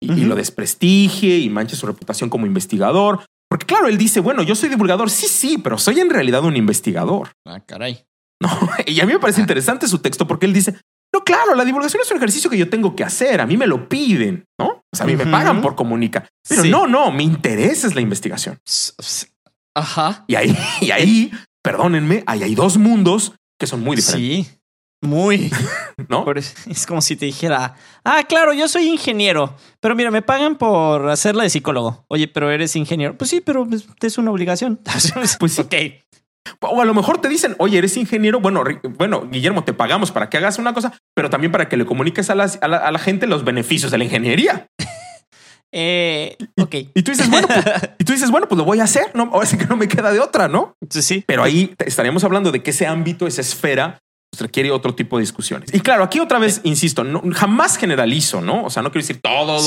[0.00, 3.24] y, lo desprestigie y manche su reputación como investigador.
[3.48, 6.56] Porque claro, él dice, bueno, yo soy divulgador, sí, sí, pero soy en realidad un
[6.56, 7.32] investigador.
[7.46, 8.04] Ah, caray.
[8.42, 8.48] No,
[8.86, 10.80] y a mí me parece interesante su texto porque él dice,
[11.12, 13.66] no, claro, la divulgación es un ejercicio que yo tengo que hacer, a mí me
[13.66, 14.84] lo piden, ¿no?
[14.92, 16.28] O sea, a mí me pagan por comunicar.
[16.48, 18.58] Pero no, no, mi interés es la investigación.
[19.74, 20.24] Ajá.
[20.28, 21.32] Y ahí, y ahí,
[21.62, 24.46] perdónenme, ahí hay dos mundos que son muy diferentes.
[24.46, 24.56] Sí.
[25.02, 25.50] Muy,
[26.08, 26.26] ¿no?
[26.34, 31.08] es como si te dijera, ah, claro, yo soy ingeniero, pero mira, me pagan por
[31.08, 32.04] hacerla de psicólogo.
[32.08, 33.16] Oye, pero eres ingeniero.
[33.16, 33.66] Pues sí, pero
[34.02, 34.78] es una obligación.
[35.38, 35.62] pues sí.
[35.62, 35.74] Ok.
[36.60, 38.40] O a lo mejor te dicen, oye, eres ingeniero.
[38.40, 38.64] Bueno,
[38.98, 42.30] bueno, Guillermo, te pagamos para que hagas una cosa, pero también para que le comuniques
[42.30, 44.66] a, la, gente los beneficios de la ingeniería.
[45.72, 46.74] Eh, ok.
[46.96, 47.64] Y, tú dices, bueno, pues,
[48.00, 49.12] y tú dices, bueno, pues lo voy a hacer.
[49.14, 50.74] No, ahora sí que no me queda de otra, ¿no?
[50.90, 51.24] Sí, sí.
[51.28, 55.22] Pero ahí estaríamos hablando de que ese ámbito, esa esfera, pues, requiere otro tipo de
[55.22, 55.72] discusiones.
[55.72, 58.64] Y claro, aquí otra vez, insisto, no, jamás generalizo, ¿no?
[58.64, 59.60] O sea, no quiero decir todo.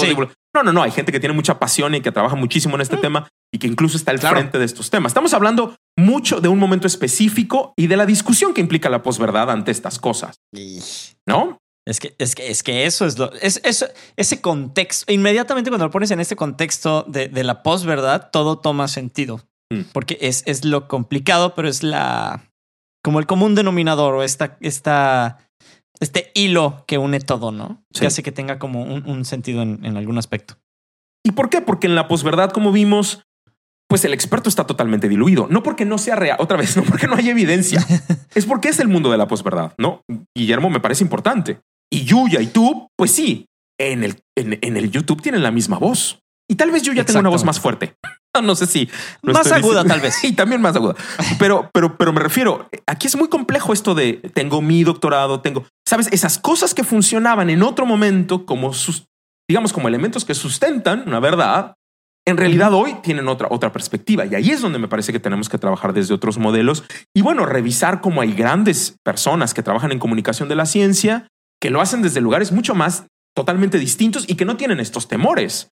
[0.54, 0.84] No, no, no.
[0.84, 3.02] Hay gente que tiene mucha pasión y que trabaja muchísimo en este mm.
[3.02, 5.12] tema y que incluso está al frente de estos temas.
[5.12, 9.50] Estamos hablando mucho de un momento específico y de la discusión que implica la posverdad
[9.52, 10.38] ante estas cosas.
[11.28, 11.58] ¿No?
[11.86, 15.86] Es que, es que, es que eso es lo, es, eso, ese contexto, inmediatamente cuando
[15.86, 19.42] lo pones en este contexto de, de la verdad todo toma sentido.
[19.70, 19.82] Mm.
[19.92, 22.50] Porque es, es lo complicado, pero es la,
[23.04, 25.40] como el común denominador o esta, esta,
[26.00, 27.84] este hilo que une todo, ¿no?
[27.94, 30.56] Que hace que tenga como un, un sentido en, en, algún aspecto.
[31.26, 31.62] ¿Y por qué?
[31.62, 33.24] Porque en la posverdad, como vimos,
[33.94, 35.46] pues el experto está totalmente diluido.
[35.52, 37.86] No porque no sea real, otra vez, no porque no hay evidencia.
[38.34, 40.02] es porque es el mundo de la posverdad, ¿no?
[40.36, 41.62] Guillermo me parece importante.
[41.92, 43.46] Y Yuya y tú, pues sí,
[43.80, 46.18] en el, en, el YouTube tienen la misma voz.
[46.50, 47.94] Y tal vez Yuya tenga una voz más fuerte.
[48.42, 48.90] No sé si
[49.22, 50.16] más aguda, tal vez.
[50.24, 50.96] Y también más aguda.
[51.38, 55.68] Pero, pero, pero me refiero, aquí es muy complejo esto de tengo mi doctorado, tengo,
[55.88, 59.06] sabes, esas cosas que funcionaban en otro momento como sus,
[59.48, 61.76] digamos, como elementos que sustentan una verdad,
[62.26, 64.26] en realidad hoy tienen otra, otra perspectiva.
[64.26, 66.84] Y ahí es donde me parece que tenemos que trabajar desde otros modelos.
[67.14, 71.28] Y bueno, revisar cómo hay grandes personas que trabajan en comunicación de la ciencia
[71.62, 73.06] que lo hacen desde lugares mucho más
[73.36, 75.70] totalmente distintos y que no tienen estos temores.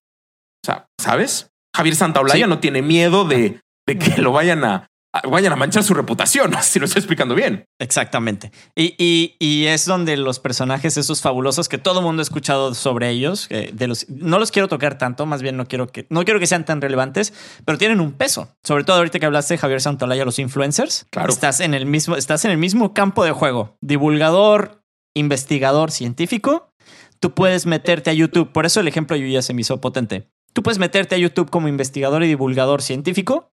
[0.64, 1.50] O sea, ¿sabes?
[1.74, 4.88] Javier Santaolalla no tiene miedo de, de que lo vayan a,
[5.28, 7.66] vayan a manchar su reputación, si lo estoy explicando bien.
[7.78, 8.50] Exactamente.
[8.74, 12.74] Y, y, y, es donde los personajes esos fabulosos que todo el mundo ha escuchado
[12.74, 16.24] sobre ellos, de los, no los quiero tocar tanto, más bien no quiero que, no
[16.24, 17.32] quiero que sean tan relevantes,
[17.64, 18.48] pero tienen un peso.
[18.62, 21.06] Sobre todo ahorita que hablaste de Javier Santolaya, los influencers.
[21.10, 21.32] Claro.
[21.32, 23.76] Estás en el mismo, estás en el mismo campo de juego.
[23.80, 24.82] Divulgador,
[25.14, 26.72] investigador científico.
[27.20, 28.52] Tú puedes meterte a YouTube.
[28.52, 30.30] Por eso el ejemplo yo ya se me hizo potente.
[30.52, 33.51] Tú puedes meterte a YouTube como investigador y divulgador científico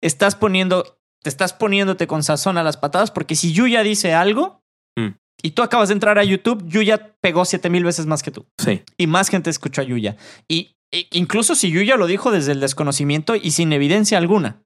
[0.00, 4.62] estás poniendo, te estás poniéndote con sazón a las patadas, porque si Yuya dice algo
[4.98, 5.08] mm.
[5.42, 8.46] y tú acabas de entrar a YouTube, Yuya pegó siete mil veces más que tú.
[8.58, 8.82] Sí.
[8.96, 10.16] Y más gente escuchó a Yuya.
[10.48, 14.62] Y e, incluso si Yuya lo dijo desde el desconocimiento y sin evidencia alguna.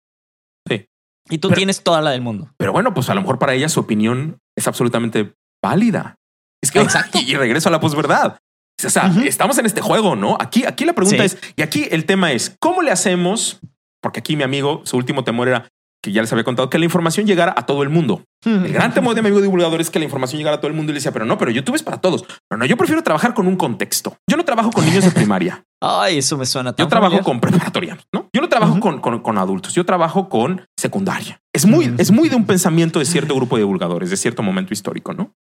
[0.69, 0.87] Sí.
[1.29, 2.51] Y tú tienes toda la del mundo.
[2.59, 6.17] Pero bueno, pues a lo mejor para ella su opinión es absolutamente válida.
[6.63, 7.19] Es que Exacto.
[7.27, 8.39] y regreso a la posverdad.
[8.87, 10.37] O sea, estamos en este juego, ¿no?
[10.41, 13.61] Aquí, aquí la pregunta es, y aquí el tema es, ¿cómo le hacemos
[14.01, 15.69] porque aquí mi amigo, su último temor era
[16.03, 18.25] que ya les había contado que la información llegara a todo el mundo.
[18.45, 20.77] El gran temor de mi amigo divulgador es que la información llegara a todo el
[20.77, 22.25] mundo y le decía, pero no, pero YouTube es para todos.
[22.51, 24.17] No, no, yo prefiero trabajar con un contexto.
[24.27, 25.63] Yo no trabajo con niños de primaria.
[25.83, 26.73] Ay, eso me suena.
[26.75, 28.29] Tan yo trabajo con preparatoria, ¿no?
[28.33, 31.41] Yo no trabajo con, con, adultos, yo trabajo con secundaria.
[31.53, 34.73] Es muy, es muy de un pensamiento de cierto grupo de divulgadores, de cierto momento
[34.73, 35.35] histórico, ¿no?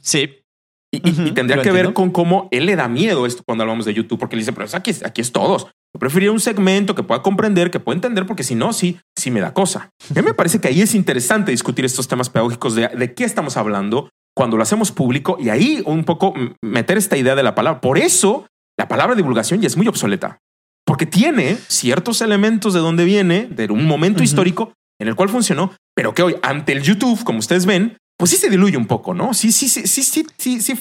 [0.00, 0.42] Sí.
[0.90, 1.00] Y,
[1.32, 4.36] tendría que ver con cómo él le da miedo esto cuando hablamos de YouTube, porque
[4.36, 5.66] él dice, pero aquí, aquí es todos.
[5.94, 9.30] Yo preferiría un segmento que pueda comprender, que pueda entender, porque si no, sí, sí
[9.30, 9.90] me da cosa.
[10.10, 13.24] A mí me parece que ahí es interesante discutir estos temas pedagógicos de, de qué
[13.24, 17.54] estamos hablando cuando lo hacemos público y ahí un poco meter esta idea de la
[17.54, 17.80] palabra.
[17.80, 18.46] Por eso
[18.78, 20.38] la palabra divulgación ya es muy obsoleta,
[20.86, 25.74] porque tiene ciertos elementos de donde viene, de un momento histórico en el cual funcionó,
[25.94, 29.14] pero que hoy ante el YouTube, como ustedes ven, pues sí se diluye un poco,
[29.14, 29.34] ¿no?
[29.34, 30.74] Sí, sí, sí, sí, sí, sí, sí,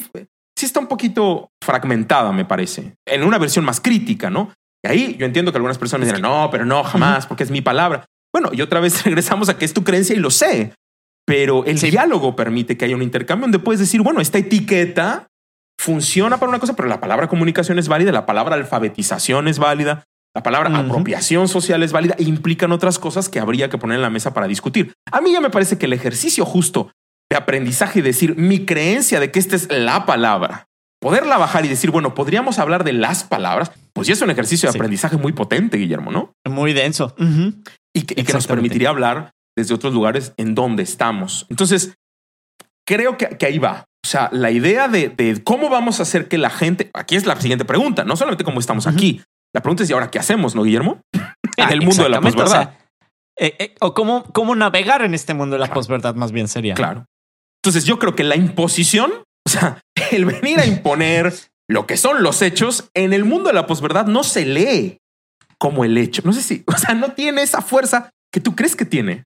[0.55, 4.53] sí está un poquito fragmentada, me parece, en una versión más crítica, ¿no?
[4.83, 7.61] Y ahí yo entiendo que algunas personas dirán, no, pero no, jamás, porque es mi
[7.61, 8.05] palabra.
[8.33, 10.73] Bueno, y otra vez regresamos a que es tu creencia y lo sé,
[11.25, 15.27] pero el diálogo permite que haya un intercambio donde puedes decir, bueno, esta etiqueta
[15.79, 20.03] funciona para una cosa, pero la palabra comunicación es válida, la palabra alfabetización es válida,
[20.35, 24.03] la palabra apropiación social es válida e implican otras cosas que habría que poner en
[24.03, 24.93] la mesa para discutir.
[25.11, 26.91] A mí ya me parece que el ejercicio justo
[27.29, 30.67] de aprendizaje y decir mi creencia de que esta es la palabra
[30.99, 34.69] poderla bajar y decir, bueno, podríamos hablar de las palabras, pues ya es un ejercicio
[34.69, 36.33] de aprendizaje muy potente, Guillermo, ¿no?
[36.49, 37.15] Muy denso.
[37.93, 41.45] Y, que, nos permitiría hablar desde otros lugares en donde estamos.
[41.49, 41.95] Entonces,
[42.85, 43.85] creo que, ahí va.
[44.05, 47.39] O sea, la idea de, cómo vamos a hacer que la gente, aquí es la
[47.39, 49.21] siguiente pregunta, no solamente cómo estamos aquí,
[49.53, 51.01] la pregunta es, ¿y ahora qué hacemos, no, Guillermo?
[51.57, 52.73] en el mundo de la posverdad.
[53.39, 56.73] Eh, eh, o, cómo, cómo navegar en este mundo de la posverdad, más bien sería.
[56.73, 57.05] Claro.
[57.63, 59.11] Entonces, yo creo que la imposición
[59.47, 59.81] o sea,
[60.11, 61.33] el venir a imponer
[61.69, 64.99] lo que son los hechos en el mundo de la posverdad no se lee
[65.57, 66.21] como el hecho.
[66.25, 69.23] No sé si, o sea, no tiene esa fuerza que tú crees que tiene.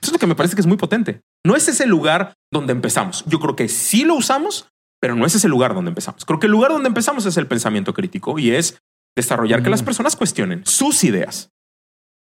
[0.00, 1.20] Eso es lo que me parece que es muy potente.
[1.46, 3.24] No es ese lugar donde empezamos.
[3.26, 4.68] Yo creo que sí lo usamos,
[5.00, 6.24] pero no es ese lugar donde empezamos.
[6.24, 8.80] Creo que el lugar donde empezamos es el pensamiento crítico y es
[9.14, 11.50] desarrollar que las personas cuestionen sus ideas.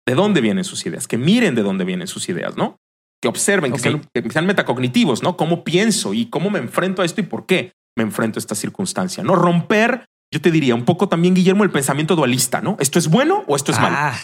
[0.08, 1.08] ¿De dónde vienen sus ideas?
[1.08, 2.78] Que miren de dónde vienen sus ideas, ¿no?
[3.22, 5.38] Que observen, que, sean, metacognitivos, ¿no?
[5.38, 8.56] ¿Cómo pienso y cómo me enfrento a esto y por qué me enfrento a esta
[8.56, 9.24] circunstancia?
[9.24, 12.78] No romper, yo te diría un poco también, Guillermo, el pensamiento dualista, ¿no?
[12.80, 13.96] ¿Esto es bueno o esto es malo?
[13.98, 14.20] Ah,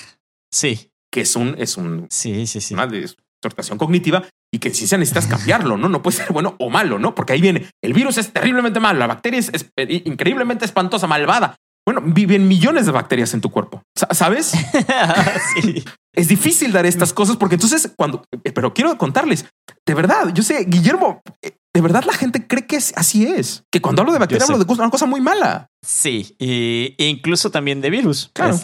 [0.51, 0.89] sí.
[1.11, 2.73] Que es un, es un, sí, sí, sí.
[2.73, 4.23] una distorsión cognitiva
[4.53, 5.89] y que en ciencia necesitas cambiarlo, ¿no?
[5.89, 7.15] No puede ser bueno o malo, ¿no?
[7.15, 9.51] Porque ahí viene, el virus es terriblemente malo, la bacteria es,
[10.05, 11.55] increíblemente espantosa, malvada.
[11.85, 14.53] Bueno, viven millones de bacterias en tu cuerpo, ¿sabes?
[15.55, 19.45] sí es difícil dar estas cosas porque entonces cuando, eh, pero quiero contarles,
[19.85, 23.63] de verdad, yo sé, Guillermo, eh, de verdad la gente cree que así es.
[23.71, 25.67] Que cuando hablo de bacteria hablo de una cosa muy mala.
[25.81, 28.29] Sí, e incluso también de virus.
[28.33, 28.57] Claro.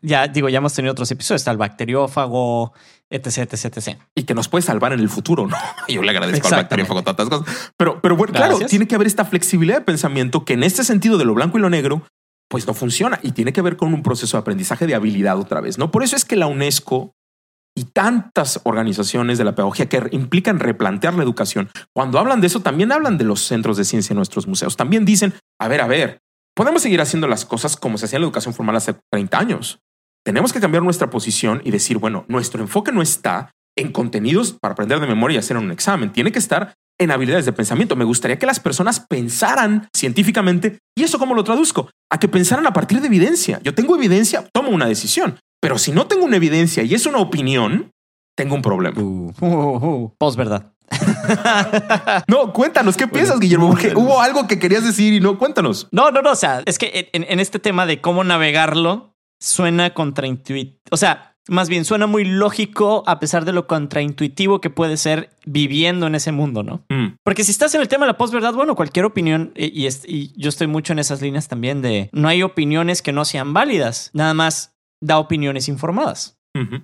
[0.00, 1.42] ya digo, ya hemos tenido otros episodios.
[1.42, 2.72] Está el bacteriófago,
[3.10, 3.98] etc, etc, etc.
[4.14, 5.56] Y que nos puede salvar en el futuro, ¿no?
[5.88, 7.72] Yo le agradezco al bacteriófago tantas cosas.
[7.76, 11.18] Pero, pero bueno, claro, tiene que haber esta flexibilidad de pensamiento que en este sentido
[11.18, 12.02] de lo blanco y lo negro,
[12.48, 15.60] pues no funciona y tiene que ver con un proceso de aprendizaje de habilidad otra
[15.60, 15.90] vez, ¿no?
[15.90, 17.14] Por eso es que la UNESCO
[17.76, 22.60] y tantas organizaciones de la pedagogía que implican replantear la educación, cuando hablan de eso,
[22.60, 24.76] también hablan de los centros de ciencia en nuestros museos.
[24.76, 26.20] También dicen, a ver, a ver,
[26.54, 29.80] podemos seguir haciendo las cosas como se hacía en la educación formal hace 30 años.
[30.24, 34.72] Tenemos que cambiar nuestra posición y decir, bueno, nuestro enfoque no está en contenidos para
[34.72, 36.12] aprender de memoria y hacer un examen.
[36.12, 37.96] Tiene que estar en habilidades de pensamiento.
[37.96, 40.78] Me gustaría que las personas pensaran científicamente.
[40.96, 41.90] ¿Y eso cómo lo traduzco?
[42.10, 43.60] A que pensaran a partir de evidencia.
[43.62, 45.38] Yo tengo evidencia, tomo una decisión.
[45.60, 47.90] Pero si no tengo una evidencia y es una opinión,
[48.36, 49.00] tengo un problema.
[49.00, 50.74] Uh, uh, uh, Post verdad.
[52.28, 53.70] no, cuéntanos, ¿qué piensas, Guillermo?
[53.70, 55.88] Porque hubo algo que querías decir y no, cuéntanos.
[55.90, 56.32] No, no, no.
[56.32, 60.78] O sea, es que en, este tema de cómo navegarlo suena contraintuitivo.
[60.90, 65.30] O sea, más bien suena muy lógico a pesar de lo contraintuitivo que puede ser
[65.44, 66.84] viviendo en ese mundo, ¿no?
[66.88, 67.16] Mm.
[67.22, 70.48] Porque si estás en el tema de la posverdad, bueno, cualquier opinión, y, y, yo
[70.48, 74.10] estoy mucho en esas líneas también de no hay opiniones que no sean válidas.
[74.12, 76.38] Nada más da opiniones informadas.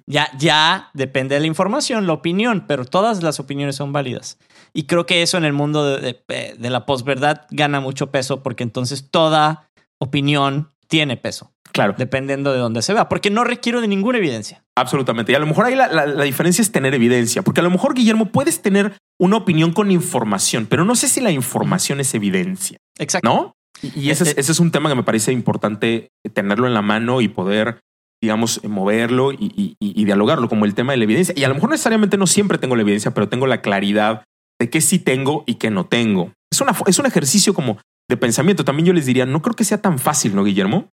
[0.07, 4.37] Ya, ya depende de la información, la opinión, pero todas las opiniones son válidas.
[4.73, 6.25] Y creo que eso en el mundo de,
[6.59, 11.53] la posverdad gana mucho peso porque entonces toda opinión tiene peso.
[11.73, 11.95] Claro.
[11.97, 14.63] Dependiendo de dónde se vea, porque no requiero de ninguna evidencia.
[14.77, 15.33] Absolutamente.
[15.33, 17.95] Y a lo mejor ahí la, la, diferencia es tener evidencia, porque a lo mejor,
[17.95, 22.79] Guillermo, puedes tener una opinión con información, pero no sé si la información es evidencia.
[22.99, 23.29] Exacto.
[23.29, 23.55] ¿No?
[23.83, 27.21] Y, ese, es, ese, es, un tema que me parece importante tenerlo en la mano
[27.21, 27.81] y poder
[28.21, 31.35] digamos, moverlo y, dialogarlo, como el tema de la evidencia.
[31.37, 34.25] Y a lo mejor necesariamente no siempre tengo la evidencia, pero tengo la claridad
[34.61, 36.33] de qué sí tengo y qué no tengo.
[36.53, 38.65] Es, una, es un ejercicio como de pensamiento.
[38.65, 40.89] También yo les diría, no creo que sea tan fácil, ¿no, Guillermo?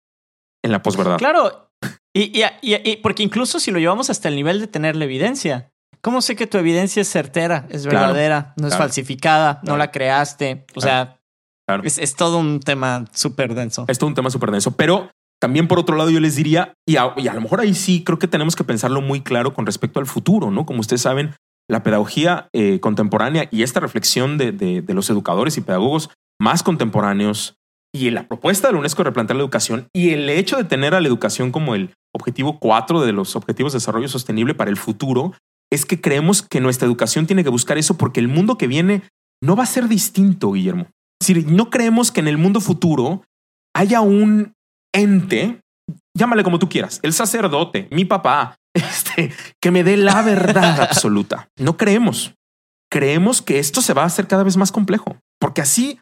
[0.67, 1.17] En la posverdad.
[1.17, 1.71] Claro.
[2.13, 6.21] Y, y, porque incluso si lo llevamos hasta el nivel de tener la evidencia, ¿cómo
[6.21, 10.65] sé que tu evidencia es certera, es verdadera, no es falsificada, no la creaste?
[10.75, 11.19] O sea,
[11.83, 13.85] es, es, todo un tema súper denso.
[13.87, 16.95] Es todo un tema súper denso, pero también por otro lado yo les diría, y
[16.97, 20.07] a, lo mejor ahí sí creo que tenemos que pensarlo muy claro con respecto al
[20.07, 20.65] futuro, ¿no?
[20.65, 21.35] Como ustedes saben,
[21.69, 26.09] la pedagogía eh, contemporánea y esta reflexión de, los educadores y pedagogos
[26.39, 27.56] más contemporáneos
[28.05, 30.93] y la propuesta de la UNESCO de replantear la educación y el hecho de tener
[30.93, 34.77] a la educación como el objetivo cuatro de los objetivos de desarrollo sostenible para el
[34.77, 35.33] futuro,
[35.71, 39.03] es que creemos que nuestra educación tiene que buscar eso porque el mundo que viene
[39.41, 40.87] no va a ser distinto, Guillermo.
[41.19, 43.23] Es decir, no creemos que en el mundo futuro
[43.75, 44.53] haya un
[44.93, 45.61] ente,
[46.15, 49.31] llámale como tú quieras, el sacerdote, mi papá, este,
[49.61, 51.49] que me dé la verdad absoluta.
[51.57, 52.33] No creemos.
[52.89, 55.99] Creemos que esto se va a hacer cada vez más complejo, porque así,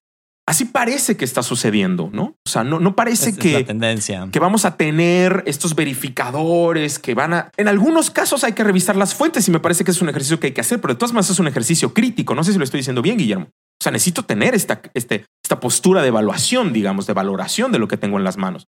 [0.48, 2.36] así parece que está sucediendo, ¿no?
[2.46, 4.28] O sea, no, no parece que, tendencia.
[4.32, 7.52] que vamos a tener estos verificadores que van a...
[7.58, 10.40] En algunos casos hay que revisar las fuentes y me parece que es un ejercicio
[10.40, 12.36] que hay que hacer, pero de todas maneras es un ejercicio crítico.
[12.36, 13.48] No sé si lo estoy diciendo bien, Guillermo.
[13.48, 17.88] O sea, necesito tener esta, este, esta postura de evaluación, digamos, de valoración de lo
[17.88, 18.68] que tengo en las manos.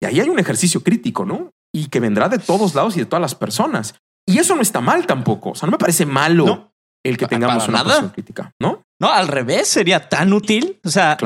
[0.00, 1.50] Y ahí hay un ejercicio crítico, ¿no?
[1.72, 3.94] Y que vendrá de todos lados y de todas las personas.
[4.26, 5.50] Y eso no está mal tampoco.
[5.50, 6.72] O sea, no me parece malo
[7.04, 8.82] el que tengamos una posición crítica, ¿no?
[9.00, 10.80] No, al revés, sería tan útil.
[10.84, 11.16] O sea,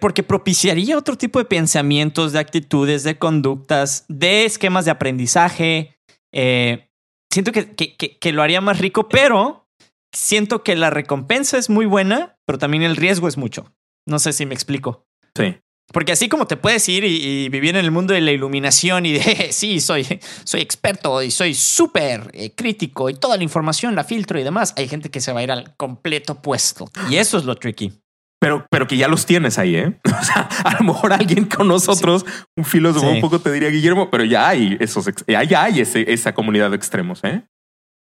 [0.00, 5.98] porque propiciaría otro tipo de pensamientos, de actitudes, de conductas, de esquemas de aprendizaje.
[6.32, 6.90] Eh,
[7.32, 9.66] siento que, que, que, lo haría más rico, pero
[10.12, 13.72] siento que la recompensa es muy buena, pero también el riesgo es mucho.
[14.06, 15.06] No sé si me explico.
[15.34, 15.56] Sí.
[15.92, 19.12] Porque así como te puedes ir y, vivir en el mundo de la iluminación y
[19.12, 20.06] de, sí, soy,
[20.44, 24.74] soy experto y soy súper eh, crítico y toda la información la filtro y demás,
[24.76, 26.90] hay gente que se va a ir al completo puesto.
[27.08, 27.92] Y eso es lo tricky.
[28.40, 30.00] Pero, pero que ya los tienes ahí, ¿eh?
[30.20, 32.24] O sea, a lo mejor alguien con nosotros,
[32.56, 36.70] un filósofo un poco te diría, Guillermo, pero ya hay esos, ya hay esa comunidad
[36.70, 37.42] de extremos, ¿eh?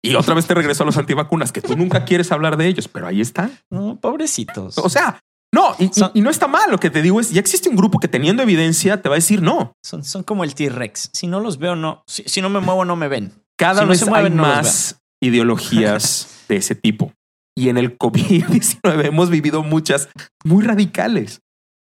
[0.01, 2.87] Y otra vez te regreso a los antivacunas, que tú nunca quieres hablar de ellos,
[2.87, 3.51] pero ahí están.
[3.69, 4.77] No, pobrecitos.
[4.77, 5.19] O sea,
[5.51, 6.69] no, y, no está mal.
[6.69, 9.17] Lo que te digo es, ya existe un grupo que teniendo evidencia te va a
[9.17, 9.73] decir no.
[9.83, 11.09] Son, son como el T-Rex.
[11.13, 12.03] Si no los veo, no.
[12.07, 13.33] Si, no me muevo, no me ven.
[13.57, 17.13] Cada vez hay más ideologías de ese tipo.
[17.57, 20.09] Y en el COVID-19 hemos vivido muchas
[20.45, 21.41] muy radicales.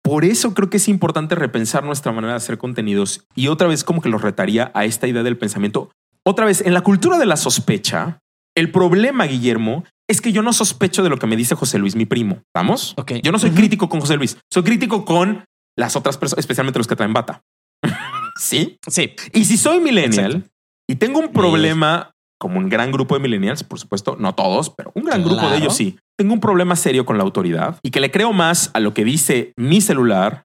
[0.04, 3.84] Por eso creo que es importante repensar nuestra manera de hacer contenidos y otra vez
[3.84, 5.92] como que los retaría a esta idea del pensamiento.
[6.26, 8.20] Otra vez, en la cultura de la sospecha,
[8.56, 11.96] el problema, Guillermo, es que yo no sospecho de lo que me dice José Luis,
[11.96, 12.42] mi primo.
[12.56, 12.94] ¿Vamos?
[12.98, 13.14] Ok.
[13.24, 14.38] Yo no soy crítico con José Luis.
[14.52, 15.46] Soy crítico con
[15.78, 17.42] las otras personas, especialmente los que traen bata.
[18.38, 18.78] ¿Sí?
[18.88, 19.14] Sí.
[19.34, 20.50] Y si soy millennial
[20.90, 24.92] y tengo un problema como un gran grupo de millennials, por supuesto, no todos, pero
[24.94, 28.00] un gran grupo de ellos sí, tengo un problema serio con la autoridad y que
[28.00, 30.44] le creo más a lo que dice mi celular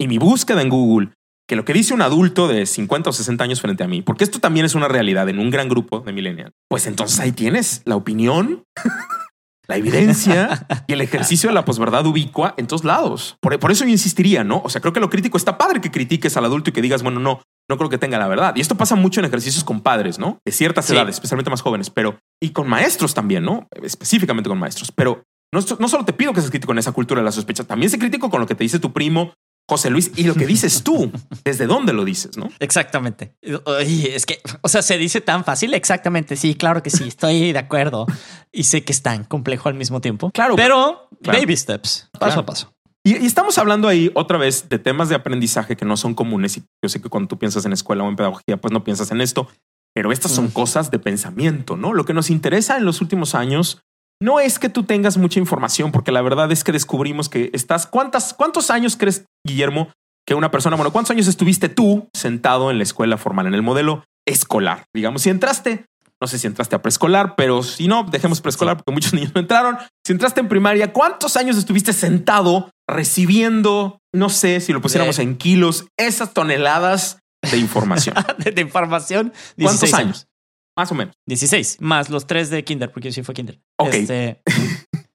[0.00, 1.10] y mi búsqueda en Google
[1.52, 4.24] que lo que dice un adulto de 50 o 60 años frente a mí, porque
[4.24, 6.54] esto también es una realidad en un gran grupo de millennials.
[6.66, 8.64] Pues entonces ahí tienes la opinión
[9.68, 13.36] la evidencia y el ejercicio de la posverdad ubicua en todos lados.
[13.42, 14.62] Por, por, eso yo insistiría, ¿no?
[14.64, 17.02] O sea, creo que lo crítico está padre que critiques al adulto y que digas,
[17.02, 18.56] bueno, no, no creo que tenga la verdad.
[18.56, 20.38] Y esto pasa mucho en ejercicios con padres, ¿no?
[20.46, 23.68] De ciertas edades, especialmente más jóvenes, pero y con maestros también, ¿no?
[23.82, 24.90] Específicamente con maestros.
[24.90, 25.22] Pero
[25.52, 27.90] no, no solo te pido que seas crítico en esa cultura de la sospecha, también
[27.90, 29.34] sé crítico con lo que te dice tu primo,
[29.68, 31.10] José Luis, y lo que dices tú,
[31.44, 32.50] desde dónde lo dices, ¿no?
[32.58, 33.34] Exactamente.
[33.40, 35.74] es que, o sea, se dice tan fácil.
[35.74, 36.36] Exactamente.
[36.36, 38.06] Sí, claro que sí, estoy de acuerdo.
[38.54, 40.30] Y sé que es tan complejo al mismo tiempo.
[40.30, 40.56] Claro.
[40.56, 42.74] Pero baby steps, paso a paso.
[43.02, 46.58] Y, estamos hablando ahí otra vez de temas de aprendizaje que no son comunes.
[46.58, 49.10] Y yo sé que cuando tú piensas en escuela o en pedagogía, pues no piensas
[49.10, 49.48] en esto.
[49.94, 50.50] Pero estas son mm.
[50.50, 51.94] cosas de pensamiento, ¿no?
[51.94, 53.82] Lo que nos interesa en los últimos años
[54.22, 57.86] no es que tú tengas mucha información, porque la verdad es que descubrimos que estás.
[57.86, 59.90] ¿Cuántas, ¿Cuántos años crees, Guillermo,
[60.24, 63.62] que una persona, bueno, cuántos años estuviste tú sentado en la escuela formal, en el
[63.62, 64.84] modelo escolar?
[64.94, 65.86] Digamos, si entraste,
[66.20, 69.40] no sé si entraste a preescolar, pero si no, dejemos preescolar porque muchos niños no
[69.40, 69.76] entraron.
[70.06, 75.36] Si entraste en primaria, ¿cuántos años estuviste sentado recibiendo, no sé si lo pusiéramos en
[75.36, 77.18] kilos, esas toneladas
[77.50, 78.14] de información?
[78.38, 79.32] de, información.
[79.58, 80.28] ¿Cuántos años?
[80.76, 81.14] Más o menos.
[81.26, 83.60] 16, más los tres de Kinder, porque sí fue Kinder.
[83.78, 83.90] Ok.
[83.90, 84.40] 16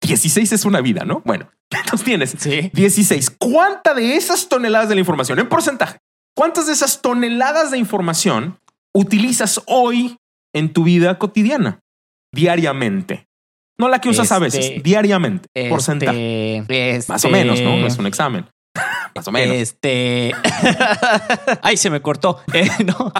[0.01, 1.21] este, es una vida, ¿no?
[1.25, 2.69] Bueno, entonces tienes sí.
[2.73, 3.31] 16.
[3.31, 5.97] ¿Cuánta de esas toneladas de la información, en porcentaje,
[6.35, 8.59] cuántas de esas toneladas de información
[8.93, 10.17] utilizas hoy
[10.53, 11.79] en tu vida cotidiana,
[12.33, 13.27] diariamente?
[13.79, 16.65] No la que usas a veces, este, diariamente, este, porcentaje.
[17.07, 17.77] Más o menos, ¿no?
[17.77, 18.49] No es un examen.
[19.15, 19.55] Más o menos.
[19.55, 20.31] Este.
[21.61, 22.41] Ay, se me cortó.
[22.53, 23.11] Eh, no.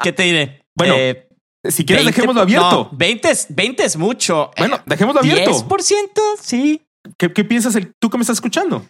[0.00, 0.62] ¿Qué te diré?
[0.76, 1.28] Bueno, eh,
[1.64, 2.88] si quieres, dejémoslo abierto.
[2.92, 4.50] 20, 20 es mucho.
[4.56, 5.50] Bueno, dejémoslo abierto.
[5.50, 6.82] 10%, sí.
[7.16, 8.84] ¿Qué, piensas el, tú que me estás escuchando?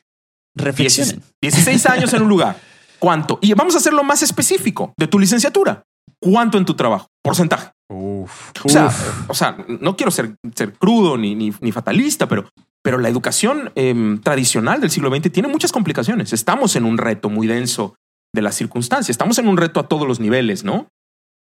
[0.54, 1.22] Reflexionen.
[1.40, 2.60] 16 años en un lugar.
[2.98, 3.38] ¿Cuánto?
[3.40, 5.84] Y vamos a hacerlo más específico de tu licenciatura.
[6.20, 7.08] ¿Cuánto en tu trabajo?
[7.22, 7.70] Porcentaje.
[7.90, 8.90] Uf, o, sea,
[9.28, 12.50] o sea, no quiero ser, ser crudo ni, ni, fatalista, pero,
[12.82, 16.32] pero la educación em, tradicional del siglo XX tiene muchas complicaciones.
[16.32, 17.94] Estamos en un reto muy denso
[18.34, 19.10] de las circunstancias.
[19.10, 20.88] Estamos en un reto a todos los niveles, ¿no?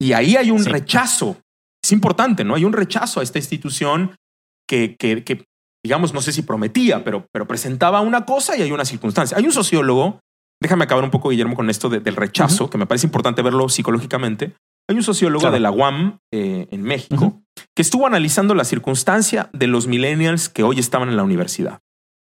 [0.01, 1.37] Y ahí hay un rechazo.
[1.83, 2.55] Es importante, ¿no?
[2.55, 4.17] Hay un rechazo a esta institución
[4.69, 5.45] que, que,
[5.85, 9.37] digamos, no sé si prometía, pero, pero presentaba una cosa y hay una circunstancia.
[9.37, 10.21] Hay un sociólogo,
[10.61, 14.55] déjame acabar un poco, Guillermo, con esto del rechazo, que me parece importante verlo psicológicamente.
[14.89, 17.43] Hay un sociólogo de la UAM eh, en México
[17.75, 21.81] que estuvo analizando la circunstancia de los millennials que hoy estaban en la universidad.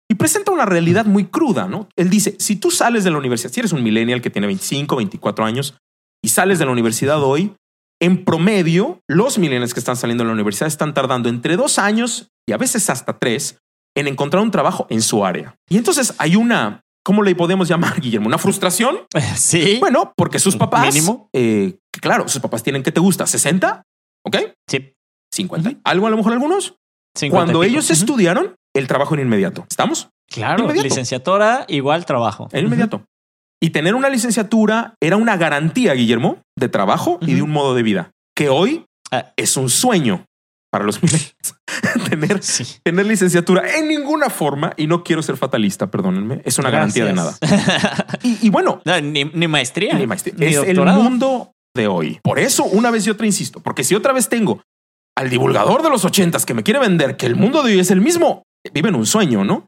[0.09, 1.87] Y presenta una realidad muy cruda, ¿no?
[1.95, 4.95] Él dice, si tú sales de la universidad, si eres un millennial que tiene 25,
[4.95, 5.75] 24 años
[6.23, 7.53] y sales de la universidad hoy,
[8.03, 12.27] en promedio, los millennials que están saliendo de la universidad están tardando entre dos años
[12.45, 13.59] y a veces hasta tres
[13.95, 15.55] en encontrar un trabajo en su área.
[15.69, 18.27] Y entonces hay una, ¿cómo le podemos llamar, Guillermo?
[18.27, 18.97] ¿Una frustración?
[19.37, 19.77] Sí.
[19.79, 21.29] Bueno, porque sus papás, mínimo.
[21.31, 23.83] Eh, claro, sus papás tienen que te gusta 60,
[24.25, 24.37] ¿ok?
[24.67, 24.93] Sí.
[25.33, 25.79] 50.
[25.85, 26.75] ¿Algo a lo mejor algunos?
[27.29, 29.65] Cuando ellos estudiaron, el trabajo en inmediato.
[29.69, 30.09] ¿Estamos?
[30.29, 32.49] Claro, licenciatura igual trabajo.
[32.51, 33.05] En inmediato.
[33.63, 37.81] Y tener una licenciatura era una garantía, Guillermo, de trabajo y de un modo de
[37.81, 39.31] vida, que hoy ah.
[39.37, 40.25] es un sueño
[40.69, 40.99] para los
[42.09, 42.41] tener,
[42.83, 47.13] tener licenciatura en ninguna forma, y no quiero ser fatalista, perdónenme, es una garantía de
[47.13, 47.37] nada.
[48.21, 49.93] y, bueno, ni, maestría.
[49.93, 50.33] Ni maestría.
[50.39, 52.19] es el mundo de hoy.
[52.21, 54.61] Por eso, una vez y otra insisto, porque si otra vez tengo
[55.17, 57.91] al divulgador de los ochentas que me quiere vender que el mundo de hoy es
[57.91, 58.43] el mismo,
[58.73, 59.67] vive en un sueño, ¿no?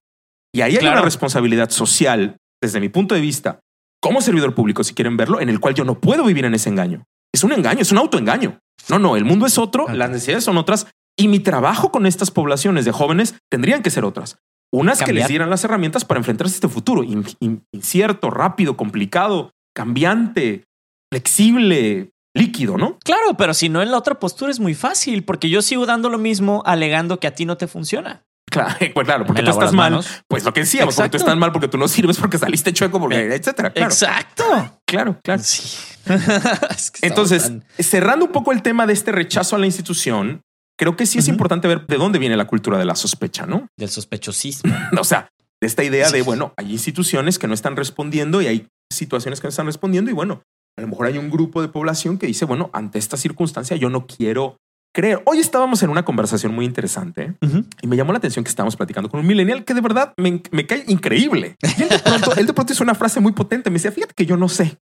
[0.54, 3.62] Y ahí hay una responsabilidad social, desde mi punto de vista,
[4.06, 6.70] como servidor público, si quieren verlo, en el cual yo no puedo vivir en ese
[6.70, 7.06] engaño.
[7.34, 8.60] Es un engaño, es un autoengaño.
[8.88, 10.86] No, no, el mundo es otro, las necesidades son otras
[11.18, 14.38] y mi trabajo con estas poblaciones de jóvenes tendrían que ser otras.
[14.72, 20.66] Unas que les dieran las herramientas para enfrentarse a este futuro incierto, rápido, complicado, cambiante,
[21.12, 23.00] flexible, líquido, ¿no?
[23.04, 26.10] Claro, pero si no en la otra postura es muy fácil porque yo sigo dando
[26.10, 28.25] lo mismo alegando que a ti no te funciona.
[28.56, 30.00] Claro, pues claro, porque tú estás mal.
[30.28, 33.00] Pues lo que decíamos, porque tú estás mal, porque tú no sirves, porque saliste chueco,
[33.00, 33.74] porque eh, etcétera.
[33.76, 34.44] Exacto.
[34.86, 35.42] Claro, claro.
[35.44, 35.78] Sí.
[37.02, 40.42] Entonces, cerrando un poco el tema de este rechazo a la institución,
[40.78, 43.68] creo que sí es importante ver de dónde viene la cultura de la sospecha, ¿no?
[43.78, 44.74] Del sospechosismo.
[45.00, 45.28] o sea,
[45.60, 49.48] de esta idea de, bueno, hay instituciones que no están respondiendo y hay situaciones que
[49.48, 50.44] no están respondiendo y bueno,
[50.78, 53.90] a lo mejor hay un grupo de población que dice, bueno, ante esta circunstancia yo
[53.90, 54.58] no quiero
[54.96, 55.22] creer.
[55.26, 57.36] Hoy estábamos en una conversación muy interesante
[57.82, 60.42] y me llamó la atención que estábamos platicando con un millennial que de verdad me,
[60.42, 61.58] cae increíble.
[61.62, 63.70] él, de pronto, él de pronto hizo una frase muy potente.
[63.70, 64.80] Me decía, fíjate que yo no sé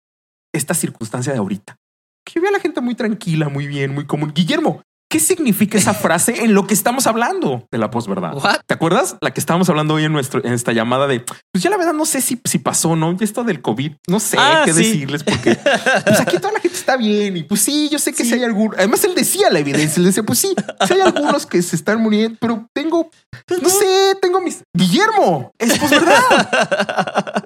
[0.52, 1.76] esta circunstancia de ahorita.
[2.24, 4.32] Que yo veo a la gente muy tranquila, muy bien, muy común.
[4.34, 8.34] Guillermo, ¿Qué significa esa frase en lo que estamos hablando de la posverdad?
[8.64, 9.16] ¿Te acuerdas?
[9.20, 11.18] La que estábamos hablando hoy en nuestro en esta llamada de
[11.50, 13.10] pues ya la verdad no sé si, si pasó no.
[13.18, 15.56] Ya esto del COVID, no sé ah, qué decirles porque
[16.04, 18.44] pues aquí toda la gente está bien y pues sí, yo sé que si hay
[18.44, 18.72] algún.
[18.78, 20.54] Además, él decía la evidencia, él decía, pues sí,
[20.86, 23.10] si hay algunos que se están muriendo, pero tengo,
[23.60, 24.62] no sé, tengo mis.
[24.72, 26.20] Guillermo, es posverdad.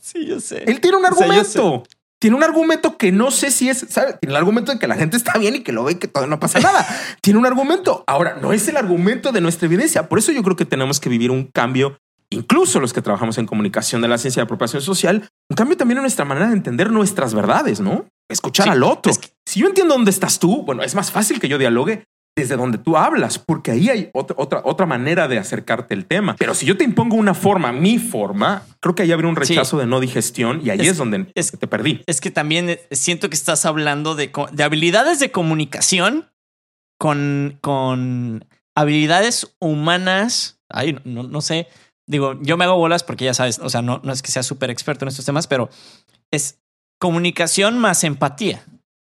[0.00, 0.64] Sí, yo sé.
[0.66, 1.84] Él tiene un argumento
[2.22, 4.20] tiene un argumento que no sé si es, ¿sabes?
[4.20, 6.06] Tiene el argumento de que la gente está bien y que lo ve y que
[6.06, 6.86] todo no pasa nada.
[7.20, 8.04] tiene un argumento.
[8.06, 10.08] Ahora, no es el argumento de nuestra evidencia.
[10.08, 11.98] Por eso yo creo que tenemos que vivir un cambio,
[12.30, 15.98] incluso los que trabajamos en comunicación de la ciencia de apropiación social, un cambio también
[15.98, 18.06] en nuestra manera de entender nuestras verdades, ¿no?
[18.30, 19.12] Escuchar al otro.
[19.44, 22.04] Si yo entiendo dónde estás tú, bueno, es más fácil que yo dialogue
[22.34, 26.34] desde donde tú hablas, porque ahí hay otra, otra, otra manera de acercarte el tema.
[26.38, 29.78] Pero si yo te impongo una forma, mi forma, creo que ahí habría un rechazo
[29.78, 32.02] de no digestión y ahí es, donde te perdí.
[32.06, 36.30] Es que también eh, siento que estás hablando de, de habilidades de comunicación
[36.98, 40.58] con, con habilidades humanas.
[40.70, 41.68] Ay, no, no sé.
[42.06, 44.42] Digo, yo me hago bolas porque ya sabes, o sea, no, no es que sea
[44.42, 45.68] súper experto en estos temas, pero
[46.30, 46.60] es
[46.98, 48.64] comunicación más empatía.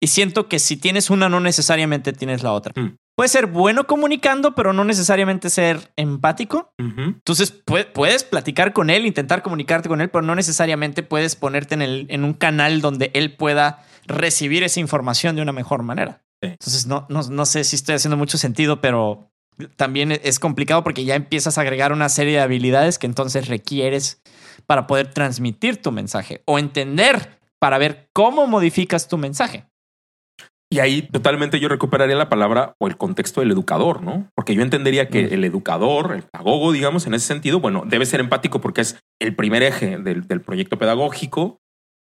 [0.03, 2.73] Y siento que si tienes una, no necesariamente tienes la otra.
[2.77, 2.97] Mm.
[3.17, 6.73] Puedes ser bueno comunicando, pero no necesariamente ser empático.
[6.79, 7.53] Entonces
[7.93, 12.07] puedes platicar con él, intentar comunicarte con él, pero no necesariamente puedes ponerte en, el,
[12.11, 16.23] en un canal donde él pueda recibir esa información de una mejor manera.
[16.41, 19.31] Entonces no, no, no sé si estoy haciendo mucho sentido, pero
[19.77, 24.21] también es complicado porque ya empiezas a agregar una serie de habilidades que entonces requieres
[24.67, 29.67] para poder transmitir tu mensaje o entender para ver cómo modificas tu mensaje.
[30.75, 34.29] Y ahí totalmente yo recuperaría la palabra o el contexto del educador, ¿no?
[34.35, 38.19] Porque yo entendería que el educador, el pedagogo, digamos, en ese sentido, bueno, debe ser
[38.19, 41.61] empático porque es el primer eje del, proyecto pedagógico,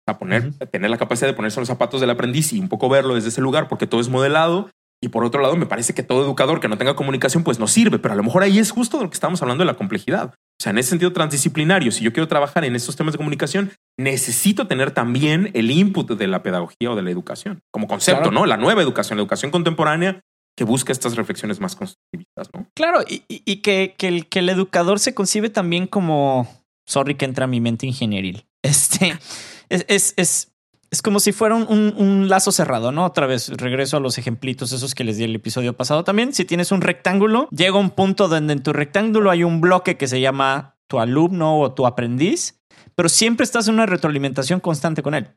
[0.08, 3.16] a poner, tener la capacidad de ponerse los zapatos del aprendiz y un poco verlo
[3.16, 4.70] desde ese lugar, porque todo es modelado.
[5.04, 7.68] Y por otro lado, me parece que todo educador que no tenga comunicación, pues no
[7.68, 9.74] sirve, pero a lo mejor ahí es justo de lo que estamos hablando de la
[9.74, 10.36] complejidad.
[10.36, 13.72] O sea, en ese sentido transdisciplinario, si yo quiero trabajar en estos temas de comunicación,
[13.98, 18.46] necesito tener también el input de la pedagogía o de la educación, como concepto, ¿no?
[18.46, 20.22] La nueva educación, la educación contemporánea
[20.56, 22.68] que busca estas reflexiones más constructivistas, ¿no?
[22.76, 26.48] Claro, y, que, el, que el educador se concibe también como,
[26.86, 29.18] sorry que entra a mi mente ingenieril, este,
[29.70, 30.51] es, es es
[31.02, 33.06] como si fuera un, lazo cerrado, ¿no?
[33.06, 36.34] Otra vez regreso a los ejemplitos esos que les di el episodio pasado también.
[36.34, 40.08] Si tienes un rectángulo, llega un punto donde en tu rectángulo hay un bloque que
[40.08, 42.62] se llama tu alumno o tu aprendiz,
[42.96, 45.30] pero siempre estás en una retroalimentación constante con él.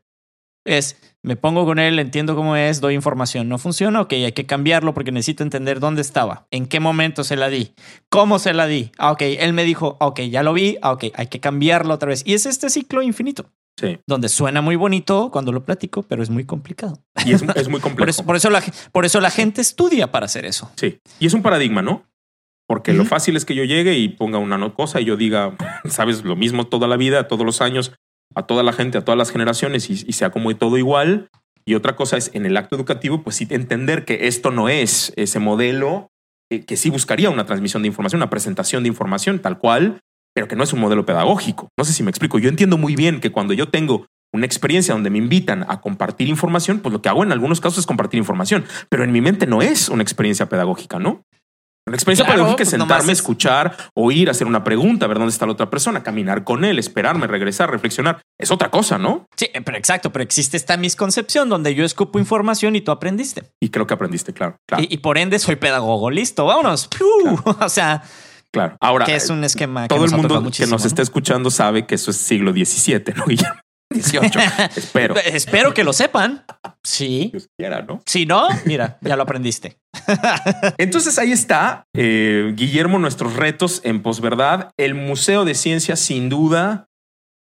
[0.65, 4.47] Es, me pongo con él, entiendo cómo es, doy información, no funciona, ok, hay que
[4.47, 7.75] cambiarlo porque necesito entender dónde estaba, en qué momento se la di,
[8.09, 11.05] cómo se la di, ah, ok, él me dijo, ok, ya lo vi, ah, ok,
[11.13, 12.23] hay que cambiarlo otra vez.
[12.25, 13.45] Y es este ciclo infinito.
[13.77, 13.99] Sí.
[14.07, 17.03] Donde suena muy bonito cuando lo platico, pero es muy complicado.
[17.25, 18.23] Y es, muy complejo.
[18.23, 20.71] por, eso, la, por eso la gente estudia para hacer eso.
[20.75, 20.99] Sí.
[21.19, 22.05] Y es un paradigma, ¿no?
[22.67, 25.55] Porque lo fácil es que yo llegue y ponga una cosa y yo diga,
[25.85, 27.93] sabes, lo mismo toda la vida, todos los años,
[28.33, 31.29] a toda la gente, a todas las generaciones y, sea como todo igual.
[31.65, 35.13] Y otra cosa es en el acto educativo, pues sí entender que esto no es
[35.15, 36.11] ese modelo
[36.49, 39.99] que, que sí buscaría una transmisión de información, una presentación de información tal cual,
[40.35, 41.69] pero que no es un modelo pedagógico.
[41.77, 42.37] No sé si me explico.
[42.37, 46.27] Yo entiendo muy bien que cuando yo tengo una experiencia donde me invitan a compartir
[46.27, 49.47] información, pues lo que hago en algunos casos es compartir información, pero en mi mente
[49.47, 51.23] no es una experiencia pedagógica, ¿no?
[51.87, 55.51] Una experiencia pedagógica es pues sentarme, escuchar, oír, hacer una pregunta, ver dónde está la
[55.51, 58.21] otra persona, caminar con él, esperarme, regresar, reflexionar.
[58.39, 59.27] Es otra cosa, ¿no?
[59.35, 63.43] Sí, pero exacto, pero existe esta misconcepción donde yo escupo información y tú aprendiste.
[63.61, 64.57] Y creo que aprendiste, claro.
[64.79, 66.09] Y, por ende soy pedagogo.
[66.09, 66.89] Listo, vámonos.
[67.59, 68.01] o sea,
[68.55, 68.77] Claro.
[68.79, 72.11] Ahora, que es un esquema todo el mundo que nos esté escuchando sabe que eso
[72.11, 73.25] es siglo XVII, ¿no?
[73.93, 74.39] 18.
[74.77, 75.15] Espero.
[75.17, 76.45] Espero que lo sepan.
[76.81, 77.31] Sí.
[77.33, 78.01] Dios quiera, ¿no?
[78.05, 79.77] Si no, mira, ya lo aprendiste.
[80.77, 84.71] Entonces ahí está, eh, Guillermo, nuestros retos en posverdad.
[84.77, 86.85] El Museo de Ciencias, sin duda,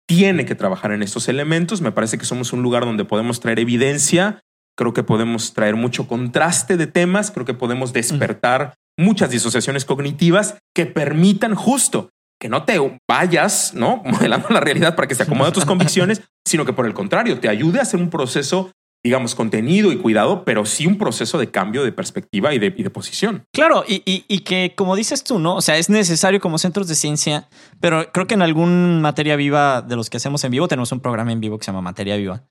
[0.07, 1.81] tiene que trabajar en estos elementos.
[1.81, 4.41] Me parece que somos un lugar donde podemos traer evidencia.
[4.79, 7.31] Creo que podemos traer mucho contraste de temas.
[7.31, 13.97] Creo que podemos despertar muchas disociaciones cognitivas que permitan justo que no te vayas, ¿no?
[14.05, 17.41] Modelando la realidad para que se acomode a tus convicciones, sino que por el contrario,
[17.41, 18.71] te ayude a hacer un proceso
[19.03, 23.43] digamos, contenido y cuidado, pero sí un proceso de cambio de perspectiva y de, posición.
[23.53, 25.55] Claro, y, y, que como dices tú, ¿no?
[25.55, 27.47] O sea, es necesario como centros de ciencia,
[27.79, 30.99] pero creo que en algún materia viva de los que hacemos en vivo, tenemos un
[30.99, 32.43] programa en vivo que se llama Materia Viva.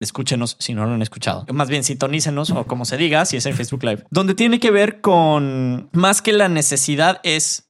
[0.00, 1.44] Escúchenos si no lo han escuchado.
[1.52, 4.70] Más bien, sintonícenos o como se diga, si es en Facebook Live, donde tiene que
[4.70, 7.68] ver con más que la necesidad es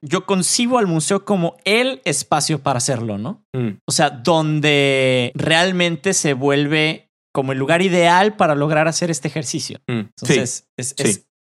[0.00, 3.44] yo concibo al museo como el espacio para hacerlo, ¿no?
[3.52, 3.78] Mm.
[3.86, 9.80] O sea, donde realmente se vuelve como el lugar ideal para lograr hacer este ejercicio.
[9.88, 10.94] Mm, Entonces, es,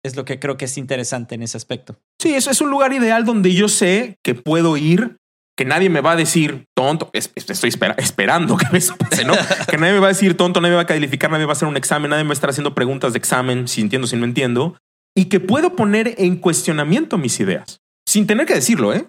[0.04, 1.98] Es lo que creo que es interesante en ese aspecto.
[2.22, 5.18] Sí, eso es un lugar ideal donde yo sé que puedo ir,
[5.58, 7.10] que nadie me va a decir tonto.
[7.14, 9.34] estoy esperando que eso pase, ¿no?
[9.70, 11.52] que nadie me va a decir tonto, nadie me va a calificar, nadie me va
[11.52, 14.08] a hacer un examen, nadie me va a estar haciendo preguntas de examen si entiendo,
[14.08, 14.78] si no entiendo.
[15.16, 19.08] Y que puedo poner en cuestionamiento mis ideas sin tener que decirlo, ¿eh?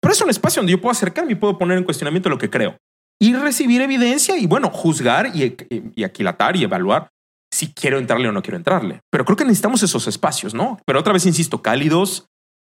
[0.00, 2.50] Pero es un espacio donde yo puedo acercarme y puedo poner en cuestionamiento lo que
[2.50, 2.76] creo
[3.20, 5.56] y recibir evidencia y bueno, juzgar y,
[5.94, 7.08] y aquilatar y evaluar
[7.52, 9.00] si quiero entrarle o no quiero entrarle.
[9.10, 10.78] Pero creo que necesitamos esos espacios, ¿no?
[10.84, 12.26] Pero otra vez insisto, cálidos,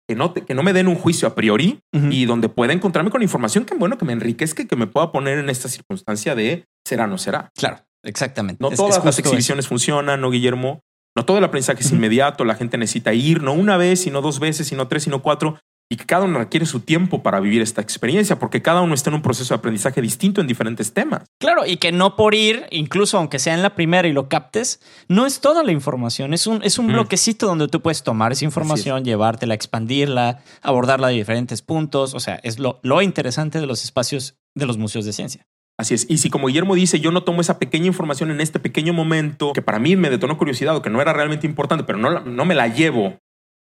[0.08, 3.22] que no, que no me den un juicio a priori y donde pueda encontrarme con
[3.22, 6.66] información que, bueno, que me enriquezca y que me pueda poner en esta circunstancia de
[6.84, 7.52] será o no será.
[7.56, 8.58] Claro, exactamente.
[8.60, 10.80] No todas las exhibiciones funcionan, ¿no, Guillermo?
[11.16, 14.40] No todo el aprendizaje es inmediato, la gente necesita ir, no una vez, sino dos
[14.40, 15.60] veces, sino tres, sino cuatro
[15.92, 19.10] y que cada uno requiere su tiempo para vivir esta experiencia, porque cada uno está
[19.10, 21.24] en un proceso de aprendizaje distinto en diferentes temas.
[21.40, 24.82] Claro, y que no por ir, incluso aunque sea en la primera y lo captes,
[25.08, 28.46] no es toda la información, es un, es un bloquecito donde tú puedes tomar esa
[28.46, 33.84] información, llevártela, expandirla, abordarla de diferentes puntos, o sea, es lo, lo interesante de los
[33.84, 35.48] espacios de los museos de ciencia.
[35.80, 36.06] Así es.
[36.10, 39.54] Y si como Guillermo dice, yo no tomo esa pequeña información en este pequeño momento,
[39.54, 42.46] que para mí me detonó curiosidad o que no era realmente importante, pero no, no
[42.46, 43.18] me la llevo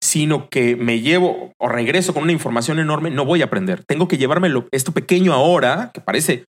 [0.09, 3.83] sino que me llevo o regreso con una información enorme, no voy a aprender.
[3.85, 6.45] Tengo que llevarme esto pequeño ahora, que parece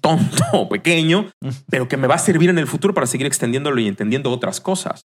[0.00, 1.30] tonto o pequeño,
[1.68, 4.62] pero que me va a servir en el futuro para seguir extendiéndolo y entendiendo otras
[4.62, 5.02] cosas.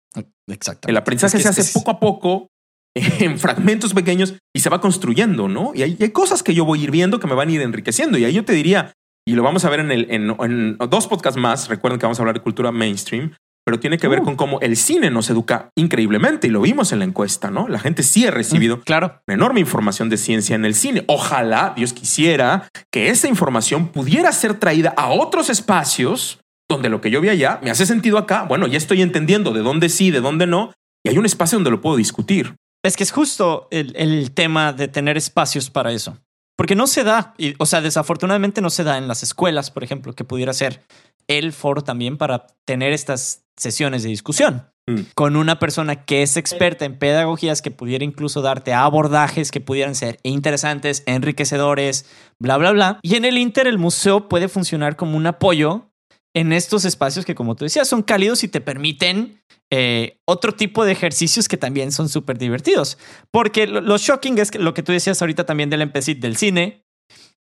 [0.47, 0.87] Exacto.
[0.87, 2.47] El aprendizaje se hace poco a poco
[2.95, 5.71] en fragmentos pequeños y se va construyendo, ¿no?
[5.73, 8.19] Y hay, cosas que yo voy a ir viendo que me van a ir enriqueciendo.
[8.19, 8.93] Y ahí yo te diría,
[9.27, 12.21] y lo vamos a ver en, el, en dos podcasts más, recuerden que vamos a
[12.21, 13.33] hablar de cultura mainstream,
[13.65, 14.23] pero tiene que ver uh.
[14.23, 17.67] con cómo el cine nos educa increíblemente y lo vimos en la encuesta, ¿no?
[17.67, 19.21] La gente sí ha recibido mm, claro.
[19.27, 21.03] una enorme información de ciencia en el cine.
[21.07, 26.39] Ojalá Dios quisiera que esa información pudiera ser traída a otros espacios
[26.69, 28.43] donde lo que yo vi allá me hace sentido acá.
[28.43, 30.71] Bueno, ya estoy entendiendo de dónde sí, de dónde no,
[31.03, 32.55] y hay un espacio donde lo puedo discutir.
[32.83, 36.19] Es que es justo el, el tema de tener espacios para eso.
[36.55, 39.83] Porque no se da, y, o sea, desafortunadamente no se da en las escuelas, por
[39.83, 40.83] ejemplo, que pudiera ser
[41.27, 45.11] el foro también para tener estas sesiones de discusión mm.
[45.15, 49.95] con una persona que es experta en pedagogías que pudiera incluso darte abordajes que pudieran
[49.95, 52.05] ser interesantes, enriquecedores,
[52.39, 52.99] bla, bla, bla.
[53.01, 55.89] Y en el Inter el museo puede funcionar como un apoyo
[56.35, 60.83] en estos espacios que, como tú decías, son cálidos y te permiten eh, otro tipo
[60.83, 62.97] de ejercicios que también son súper divertidos.
[63.31, 66.84] Porque lo, shocking es que lo que tú decías ahorita también del empecit del cine,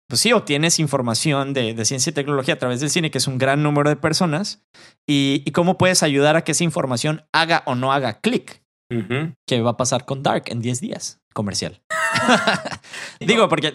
[0.07, 3.37] pues sí, obtienes información de, ciencia y tecnología a través del cine, que es un
[3.37, 4.63] gran número de personas,
[5.07, 8.63] y, cómo puedes ayudar a que esa información haga o no haga clic.
[9.45, 11.79] ¿Qué va a pasar con Dark en 10 días comercial.
[13.19, 13.71] Digo, porque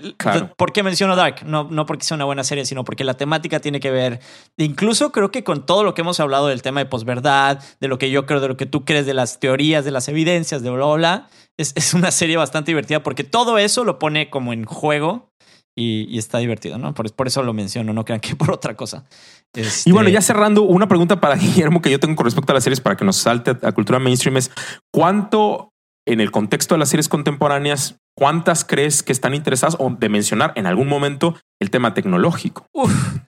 [0.56, 1.46] ¿por qué menciono Dark?
[1.46, 4.20] No, no porque sea una buena serie, sino porque la temática tiene que ver,
[4.56, 7.98] incluso creo que con todo lo que hemos hablado del tema de posverdad, de lo
[7.98, 10.70] que yo creo, de lo que tú crees, de las teorías, de las evidencias, de
[10.70, 11.28] bla, bla, bla.
[11.56, 15.30] Es, es una serie bastante divertida porque todo eso lo pone como en juego
[15.76, 16.92] y, está divertido, ¿no?
[16.94, 19.04] Por, por, eso lo menciono, no crean que por otra cosa.
[19.84, 22.54] Y bueno, ya este cerrando, una pregunta para Guillermo que yo tengo con respecto a
[22.54, 24.50] las series para que nos salte a, cultura mainstream es
[24.92, 25.70] ¿cuánto
[26.06, 30.52] en el contexto de las series contemporáneas, cuántas crees que están interesadas o de mencionar
[30.56, 32.66] en algún momento el tema tecnológico?
[32.72, 33.18] Uf,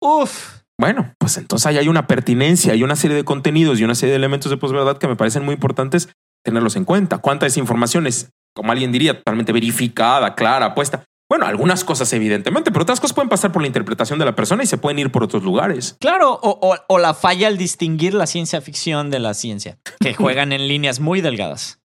[0.00, 0.64] uf.
[0.80, 4.10] Bueno, pues entonces ahí hay una pertinencia, hay una serie de contenidos y una serie
[4.10, 6.08] de elementos de posverdad que me parecen muy importantes
[6.44, 7.18] tenerlos en cuenta.
[7.18, 11.04] ¿Cuánta esa información es, como alguien diría, totalmente verificada, clara, puesta?
[11.34, 14.62] Bueno, algunas cosas evidentemente, pero otras cosas pueden pasar por la interpretación de la persona
[14.62, 15.96] y se pueden ir por otros lugares.
[15.98, 20.68] Claro, o, la falla al distinguir la ciencia ficción de la ciencia, que juegan en
[20.68, 21.80] líneas muy delgadas.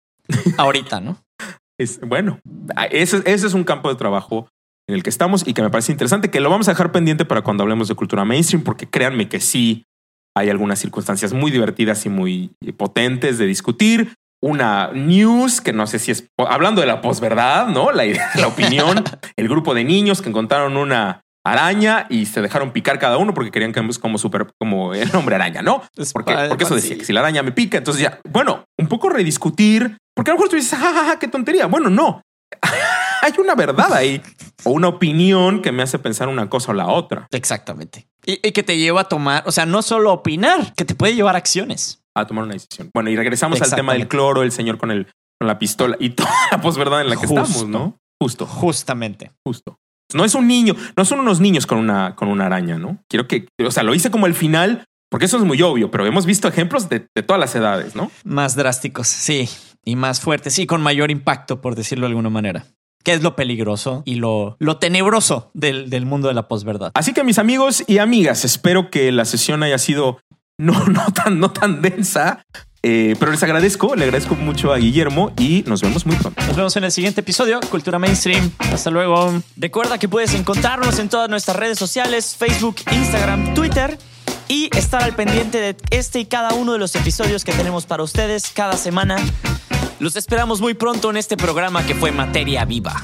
[0.59, 1.25] Ahorita, ¿no?
[1.79, 2.41] Es, bueno,
[2.91, 4.51] ese, ese es un campo de trabajo
[4.87, 7.25] en el que estamos y que me parece interesante, que lo vamos a dejar pendiente
[7.25, 9.87] para cuando hablemos de cultura mainstream, porque créanme que sí
[10.37, 15.99] hay algunas circunstancias muy divertidas y muy potentes de discutir una news que no sé
[15.99, 17.91] si es hablando de la posverdad, ¿no?
[17.93, 19.03] La, la opinión,
[19.37, 23.51] el grupo de niños que encontraron una araña y se dejaron picar cada uno porque
[23.51, 25.83] querían que como super como el hombre araña, ¿no?
[26.13, 29.09] Porque, porque eso decía que si la araña me pica, entonces ya, bueno, un poco
[29.09, 31.67] rediscutir, porque a lo mejor tú dices, jajaja, qué tontería.
[31.67, 32.23] Bueno, no.
[33.23, 34.23] Hay una verdad ahí
[34.65, 37.27] o una opinión que me hace pensar una cosa o la otra.
[37.31, 38.09] Exactamente.
[38.25, 41.15] Y, y que te lleva a tomar, o sea, no solo opinar, que te puede
[41.15, 42.91] llevar a acciones a tomar una decisión.
[42.95, 45.07] Bueno, y regresamos al tema del cloro, el señor con, el,
[45.39, 47.99] con la pistola y toda la posverdad en la que estamos, ¿no?
[48.21, 48.47] Justo.
[48.47, 49.33] Justamente.
[49.45, 49.79] Justo.
[50.15, 52.99] No es un niño, no son unos niños con una, con una araña, ¿no?
[53.09, 56.07] Quiero que, o sea, lo hice como el final, porque eso es muy obvio, pero
[56.07, 58.11] hemos visto ejemplos de, todas las edades, ¿no?
[58.25, 59.49] Más drásticos, sí,
[59.85, 62.67] y más fuertes, y con mayor impacto, por decirlo de alguna manera
[63.05, 66.91] que es lo peligroso y lo, lo tenebroso del, del, mundo de la posverdad.
[66.95, 70.19] Así que mis amigos y amigas, espero que la sesión haya sido
[70.59, 72.45] no, no, tan, no tan densa,
[72.81, 76.41] Eh, pero les agradezco, le agradezco mucho a Guillermo y nos vemos muy pronto.
[76.47, 78.53] Nos vemos en el siguiente episodio, Cultura Mainstream.
[78.73, 79.43] Hasta luego.
[79.57, 83.99] Recuerda que puedes encontrarnos en todas nuestras redes sociales, Facebook, Instagram, Twitter
[84.47, 88.05] y estar al pendiente de este y cada uno de los episodios que tenemos para
[88.05, 89.17] ustedes cada semana.
[89.99, 92.95] Los esperamos muy pronto en este programa que fue Materia Viva.